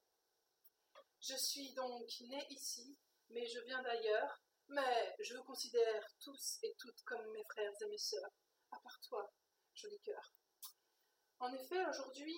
Je 1.21 1.35
suis 1.35 1.73
donc 1.73 2.09
née 2.21 2.45
ici, 2.49 2.97
mais 3.29 3.45
je 3.47 3.59
viens 3.61 3.81
d'ailleurs. 3.81 4.41
Mais 4.69 5.15
je 5.19 5.33
vous 5.33 5.43
considère 5.43 6.05
tous 6.19 6.59
et 6.61 6.75
toutes 6.77 7.01
comme 7.03 7.25
mes 7.31 7.43
frères 7.45 7.71
et 7.79 7.85
mes 7.87 7.97
sœurs, 7.97 8.31
à 8.71 8.79
part 8.79 8.99
toi, 9.07 9.31
joli 9.73 9.97
cœur. 10.01 10.33
En 11.39 11.53
effet, 11.53 11.85
aujourd'hui, 11.85 12.35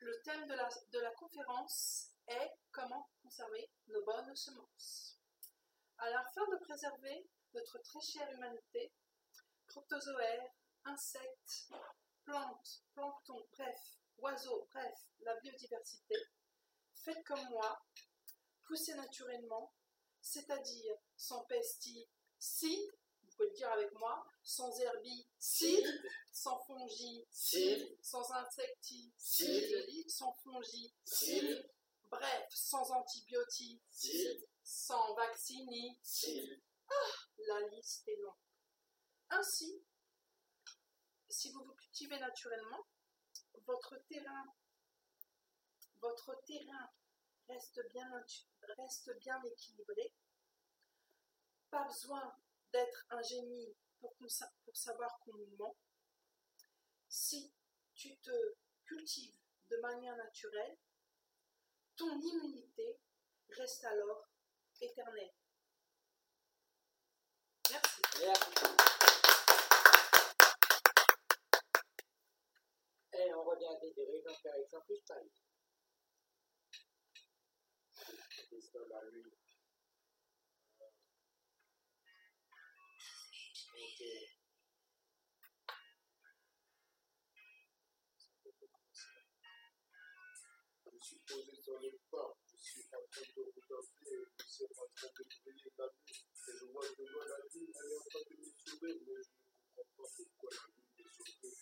le 0.00 0.20
thème 0.22 0.46
de 0.46 0.54
la, 0.54 0.68
de 0.92 0.98
la 0.98 1.10
conférence 1.12 2.10
est 2.26 2.50
comment 2.72 3.08
conserver 3.22 3.70
nos 3.86 4.04
bonnes 4.04 4.36
semences. 4.36 5.18
À 5.96 6.10
la 6.10 6.22
fin 6.34 6.46
de 6.50 6.58
préserver 6.64 7.26
notre 7.54 7.78
très 7.78 8.00
chère 8.00 8.30
humanité, 8.32 8.92
protozoaires, 9.66 10.52
insectes, 10.84 11.68
plantes, 12.24 12.82
plancton, 12.92 13.46
bref, 13.52 13.78
oiseaux, 14.18 14.68
bref, 14.72 14.94
la 15.20 15.34
biodiversité, 15.40 16.16
faites 16.94 17.24
comme 17.24 17.48
moi, 17.48 17.82
poussez 18.68 18.94
naturellement, 18.94 19.72
c'est-à-dire 20.20 20.94
sans 21.16 21.44
pesticides, 21.46 22.92
vous 23.22 23.30
pouvez 23.30 23.48
le 23.48 23.54
dire 23.54 23.70
avec 23.70 23.92
moi, 23.94 24.26
sans 24.42 24.78
herbicides, 24.80 26.02
sans 26.32 26.58
fongicides, 26.66 27.98
sans 28.02 28.30
insecticides, 28.32 30.10
sans 30.10 30.32
fongicides, 30.44 31.70
bref, 32.10 32.46
sans 32.50 32.90
antibiotiques, 32.92 33.82
sans 34.62 35.14
vaccinicides. 35.14 36.62
Ah, 36.90 37.12
la 37.38 37.68
liste 37.68 38.06
est 38.06 38.16
longue. 38.16 38.34
Ainsi, 39.30 39.82
si 41.28 41.52
vous 41.52 41.64
vous 41.64 41.74
cultivez 41.74 42.18
naturellement, 42.18 42.86
votre 43.66 43.96
terrain, 44.08 44.44
votre 46.00 46.34
terrain 46.46 46.90
reste 47.48 47.80
bien, 49.20 49.42
équilibré. 49.44 50.12
Pas 51.70 51.84
besoin 51.84 52.36
d'être 52.72 53.06
un 53.10 53.22
génie 53.22 53.74
pour, 54.00 54.14
savoir 54.74 55.18
qu'on 55.20 55.36
nous 55.36 55.56
ment. 55.56 55.76
Si 57.08 57.52
tu 57.94 58.16
te 58.18 58.56
cultives 58.84 59.38
de 59.70 59.76
manière 59.78 60.16
naturelle, 60.16 60.76
ton 61.96 62.18
immunité 62.20 62.98
reste 63.50 63.84
alors 63.84 64.28
éternelle. 64.80 65.32
Merci. 67.70 68.02
Et 73.12 73.34
on 73.34 73.42
revient 73.42 73.66
à 73.66 73.80
Désiré, 73.80 74.22
donc. 74.22 74.38
Lune. 78.50 79.30
Ok. 83.74 84.00
Je 90.90 91.06
suis 91.06 91.20
posé 91.26 91.62
sur 91.62 91.78
le 91.78 91.90
pas, 92.10 92.36
je 92.46 92.56
suis 92.56 92.82
en 92.92 93.04
train 93.10 93.20
de 93.20 93.42
je 94.38 94.46
suis 94.48 94.64
en 94.64 94.88
train 94.94 95.08
de 95.08 95.22
la 95.22 95.52
lune, 95.52 95.68
et 95.68 96.52
je 96.58 96.64
vois 96.72 96.88
de 96.88 97.04
la 97.04 97.38
elle 97.58 97.92
est 97.92 97.96
en 97.96 98.04
train 98.08 98.24
de 98.28 98.34
me 98.36 98.48
sauver, 98.64 98.94
mais 99.06 99.22
je 99.22 99.28
ne 99.28 99.44
comprends 99.76 100.02
pas 100.02 100.08
pourquoi 100.16 100.50
la 100.56 100.64
lune 100.72 100.96
me. 100.98 101.56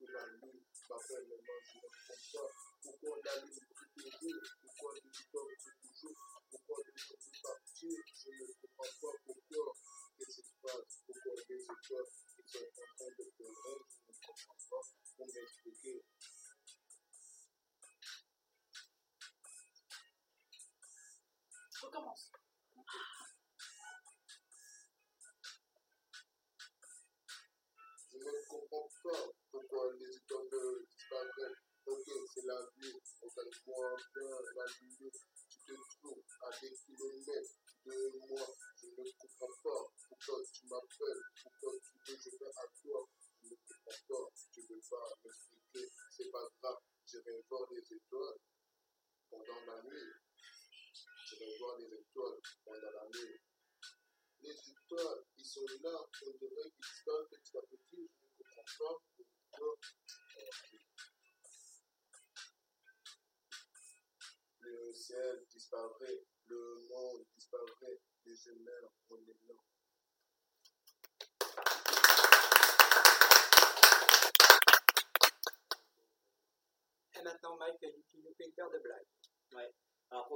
Je 0.00 0.06
la 0.12 0.26
lune 0.26 0.60
m'appelle, 0.88 1.26
je 1.32 2.38
pourquoi 2.82 3.16
la 3.24 3.34
lune 3.40 3.60
brille 3.96 4.12
toujours, 4.20 4.61
pourquoi 4.82 4.94
les 4.94 6.41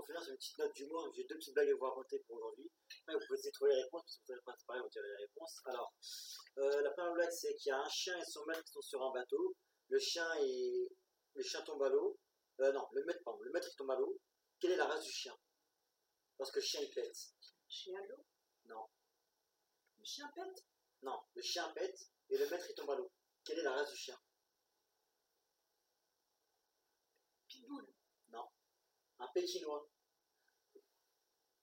finir 0.06 0.22
sur 0.22 0.30
une 0.32 0.38
petite 0.38 0.58
note 0.58 0.72
d'humour, 0.74 1.12
j'ai 1.14 1.24
deux 1.24 1.36
petites 1.36 1.54
blagues 1.54 1.70
à 1.70 1.74
vous 1.74 1.84
raconter 1.84 2.18
pour 2.20 2.36
aujourd'hui. 2.36 2.70
Vous 3.08 3.18
pouvez 3.26 3.38
essayer 3.38 3.50
de 3.50 3.54
trouver 3.54 3.74
les 3.74 3.82
réponses, 3.82 4.02
parce 4.02 4.16
que 4.16 4.22
vous 4.22 4.26
savez 4.28 4.40
pas, 4.44 4.54
c'est 4.56 4.66
pareil, 4.66 4.82
on 4.84 4.88
dirait 4.88 5.08
les 5.08 5.24
réponses. 5.24 5.60
Alors, 5.64 5.92
euh, 6.58 6.82
la 6.82 6.90
première 6.92 7.14
blague, 7.14 7.30
c'est 7.30 7.54
qu'il 7.56 7.70
y 7.70 7.72
a 7.72 7.80
un 7.80 7.88
chien 7.88 8.16
et 8.18 8.24
son 8.24 8.44
maître 8.46 8.62
qui 8.64 8.72
sont 8.72 8.82
sur 8.82 9.02
un 9.02 9.12
bateau. 9.12 9.56
Le 9.88 9.98
chien 9.98 10.26
est... 10.40 10.88
Le 11.34 11.42
chien 11.42 11.62
tombe 11.62 11.82
à 11.82 11.88
l'eau. 11.88 12.18
Euh, 12.60 12.72
non, 12.72 12.88
le 12.92 13.04
maître, 13.04 13.20
pardon, 13.24 13.40
le 13.42 13.50
maître 13.50 13.68
tombe 13.76 13.90
à 13.90 13.96
l'eau. 13.96 14.18
Quelle 14.58 14.72
est 14.72 14.76
la 14.76 14.86
race 14.86 15.04
du 15.04 15.12
chien? 15.12 15.36
Parce 16.38 16.50
que 16.50 16.60
le 16.60 16.64
chien 16.64 16.80
il 16.80 16.90
pète. 16.90 17.16
Chien 17.68 18.00
loup. 18.08 18.24
Non, 18.64 18.88
Le 19.98 20.04
chien 20.04 20.30
pète? 20.34 20.64
Non, 21.02 21.20
le 21.34 21.42
chien 21.42 21.70
pète 21.74 22.10
et 22.30 22.38
le 22.38 22.48
maître 22.48 22.66
il 22.70 22.74
tombe 22.74 22.90
à 22.90 22.96
l'eau. 22.96 23.12
Quelle 23.44 23.58
est 23.58 23.62
la 23.62 23.72
race 23.72 23.90
du 23.90 23.96
chien? 23.96 24.18
Pitbull. 27.48 27.86
Non. 28.30 28.48
Un 29.18 29.28
pékinois. 29.34 29.88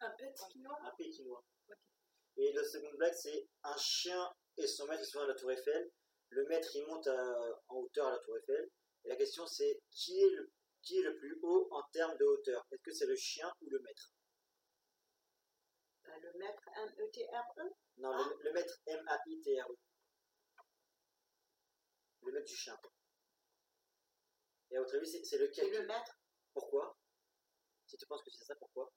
Un 0.03 0.09
pet 0.17 0.33
quinoa 0.51 0.77
Un. 1.69 1.75
Et 2.35 2.51
le 2.51 2.63
second 2.63 2.91
blague, 2.97 3.13
c'est 3.13 3.47
un 3.63 3.77
chien 3.77 4.33
et 4.57 4.67
son 4.67 4.85
maître 4.87 5.01
ils 5.03 5.09
sont 5.09 5.21
à 5.21 5.27
la 5.27 5.33
tour 5.35 5.51
Eiffel. 5.51 5.91
Le 6.29 6.45
maître 6.47 6.69
il 6.75 6.85
monte 6.87 7.07
à- 7.07 7.61
en 7.69 7.75
hauteur 7.77 8.07
à 8.07 8.11
la 8.11 8.19
tour 8.19 8.35
Eiffel. 8.37 8.69
Et 9.05 9.09
la 9.09 9.15
question 9.15 9.45
c'est 9.47 9.79
qui 9.91 10.19
est 10.19 10.29
le, 10.29 10.51
qui 10.81 10.97
est 10.97 11.03
le 11.03 11.15
plus 11.17 11.39
haut 11.41 11.67
en 11.71 11.83
termes 11.93 12.17
de 12.17 12.25
hauteur? 12.25 12.65
Est-ce 12.71 12.81
que 12.81 12.91
c'est 12.91 13.05
le 13.05 13.15
chien 13.15 13.49
ou 13.61 13.69
le 13.69 13.79
maître? 13.79 14.11
Ben, 16.03 16.19
le 16.19 16.33
maître 16.33 16.63
M-E-T-R-E. 16.75 17.69
Non, 17.97 18.17
le, 18.17 18.43
le 18.43 18.53
maître 18.53 18.73
M-A-I-T-R-E. 18.87 19.77
Le 22.23 22.31
maître 22.31 22.47
du 22.47 22.55
chien. 22.55 22.77
Et 24.71 24.77
à 24.77 24.81
votre 24.81 24.95
avis, 24.95 25.25
c'est 25.25 25.37
lequel 25.37 25.71
le 25.71 25.85
maître. 25.85 26.17
Pourquoi? 26.53 26.97
Si 27.85 27.95
tu 27.97 28.05
penses 28.07 28.23
que 28.23 28.31
c'est 28.31 28.45
ça, 28.45 28.55
pourquoi? 28.55 28.91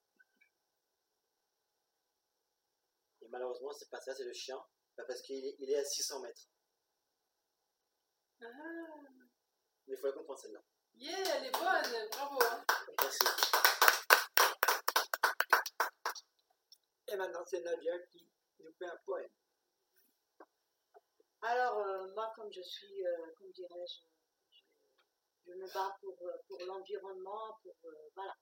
Et 3.26 3.28
malheureusement, 3.28 3.72
c'est 3.72 3.90
pas 3.90 4.00
ça, 4.00 4.14
c'est 4.14 4.22
le 4.24 4.32
chien. 4.32 4.56
Bah, 4.96 5.02
parce 5.08 5.20
qu'il 5.22 5.44
est, 5.44 5.56
il 5.58 5.68
est 5.68 5.78
à 5.78 5.84
600 5.84 6.20
mètres. 6.20 6.42
Ah, 8.40 8.46
Mais 9.88 9.94
il 9.94 9.96
faut 9.96 10.06
la 10.06 10.12
comprendre 10.12 10.38
celle-là. 10.38 10.62
yeah, 10.94 11.36
elle 11.36 11.46
est 11.46 11.50
bonne, 11.50 12.08
bravo. 12.12 12.38
hein. 12.42 12.64
Merci. 13.02 13.26
Et 17.08 17.16
maintenant, 17.16 17.44
c'est 17.46 17.62
Nadia 17.62 17.98
qui 18.12 18.28
nous 18.60 18.72
fait 18.78 18.86
un 18.86 18.96
poème. 19.04 19.28
Alors, 21.42 21.78
euh, 21.78 22.12
moi, 22.14 22.32
comme 22.36 22.52
je 22.52 22.62
suis, 22.62 23.04
euh, 23.06 23.32
comme 23.38 23.50
dirais-je, 23.50 24.02
je, 24.50 24.62
je 25.46 25.52
me 25.52 25.72
bats 25.74 25.96
pour, 26.00 26.16
euh, 26.22 26.36
pour 26.46 26.60
l'environnement, 26.64 27.58
pour 27.62 27.74
euh, 27.86 28.08
voilà, 28.14 28.34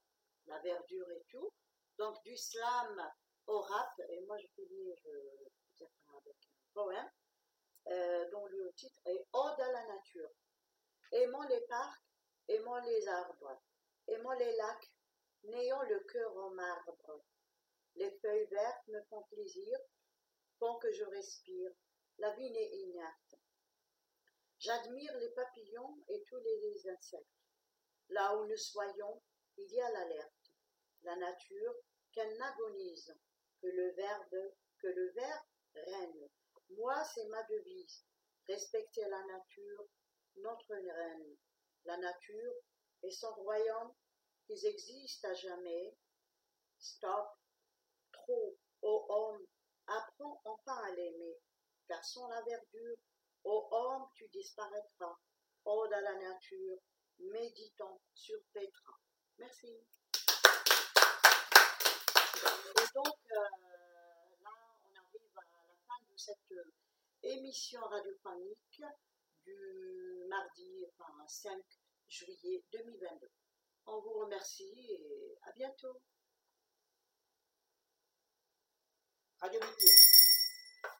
la 0.45 0.59
verdure 0.59 1.09
et 1.11 1.23
tout. 1.29 1.51
Donc, 1.97 2.21
du 2.23 2.37
slam 2.37 3.11
au 3.47 3.61
rap, 3.61 3.99
et 4.09 4.21
moi, 4.21 4.37
je 4.37 4.47
finis 4.55 4.91
avec 4.91 5.95
un 6.09 6.19
poème 6.73 7.11
euh, 7.87 8.29
dont 8.31 8.45
le 8.47 8.73
titre 8.73 8.99
est 9.05 9.27
Ode 9.33 9.59
à 9.59 9.71
la 9.71 9.85
nature. 9.87 10.29
Aimons 11.11 11.43
les 11.43 11.61
parcs, 11.67 12.03
aimons 12.47 12.77
les 12.77 13.07
arbres, 13.07 13.61
aimons 14.07 14.31
les 14.33 14.55
lacs, 14.55 14.91
n'ayons 15.43 15.81
le 15.83 15.99
cœur 16.11 16.35
en 16.37 16.49
marbre. 16.51 17.23
Les 17.95 18.11
feuilles 18.19 18.47
vertes 18.47 18.87
me 18.87 19.01
font 19.03 19.23
plaisir, 19.23 19.79
font 20.59 20.77
que 20.79 20.91
je 20.91 21.03
respire. 21.03 21.71
La 22.17 22.33
vie 22.35 22.49
n'est 22.49 22.75
inerte. 22.77 23.35
J'admire 24.57 25.15
les 25.17 25.29
papillons 25.29 26.03
et 26.07 26.23
tous 26.27 26.37
les, 26.37 26.59
les 26.61 26.89
insectes. 26.89 27.27
Là 28.09 28.35
où 28.37 28.47
nous 28.47 28.57
soyons, 28.57 29.21
il 29.57 29.71
y 29.71 29.81
a 29.81 29.91
l'alerte. 29.91 30.51
La 31.03 31.15
nature, 31.17 31.75
qu'elle 32.11 32.37
n'agonise, 32.37 33.15
que 33.65 33.69
le 33.71 33.91
verbe, 33.93 34.53
que 34.79 34.87
le 34.87 35.11
verbe 35.13 35.45
règne. 35.73 36.29
Moi, 36.69 37.03
c'est 37.03 37.25
ma 37.29 37.41
devise. 37.43 38.05
Respecter 38.47 39.01
la 39.09 39.23
nature, 39.25 39.87
notre 40.35 40.75
reine. 40.75 41.35
La 41.85 41.97
nature 41.97 42.53
et 43.01 43.09
son 43.09 43.33
royaume, 43.33 43.91
qu'ils 44.45 44.65
existent 44.67 45.29
à 45.29 45.33
jamais. 45.33 45.97
Stop. 46.77 47.27
Trop, 48.11 48.55
ô 48.83 49.05
homme, 49.09 49.47
apprends 49.87 50.41
enfin 50.45 50.77
à 50.83 50.91
l'aimer, 50.91 51.37
car 51.87 52.03
sans 52.03 52.27
la 52.27 52.41
verdure, 52.43 52.97
ô 53.43 53.67
homme, 53.71 54.07
tu 54.13 54.27
disparaîtras. 54.29 55.17
Ode 55.65 55.93
à 55.93 56.01
la 56.01 56.15
nature, 56.19 56.77
méditons 57.17 57.99
sur 58.13 58.39
Petra. 58.53 58.93
Merci. 59.39 59.83
Et 62.35 62.93
donc, 62.93 63.15
euh, 63.31 63.49
là, 64.43 64.51
on 64.83 64.95
arrive 64.99 65.37
à 65.37 65.41
la 65.41 65.75
fin 65.87 66.03
de 66.11 66.17
cette 66.17 66.51
euh, 66.51 66.73
émission 67.23 67.81
radiophonique 67.81 68.81
du 69.45 70.25
mardi 70.27 70.85
enfin, 70.99 71.25
5 71.27 71.57
juillet 72.07 72.63
2022. 72.73 73.29
On 73.85 74.01
vous 74.01 74.19
remercie 74.19 74.73
et 74.89 75.37
à 75.43 75.51
bientôt. 75.53 76.01
Radio 79.39 79.59
Béthune. 79.59 80.91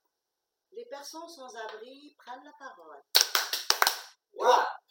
Les 0.71 0.85
personnes 0.85 1.29
sans 1.29 1.55
abri 1.55 2.15
prennent 2.17 2.43
la 2.43 2.53
parole. 2.53 3.03
Ouah 4.33 4.84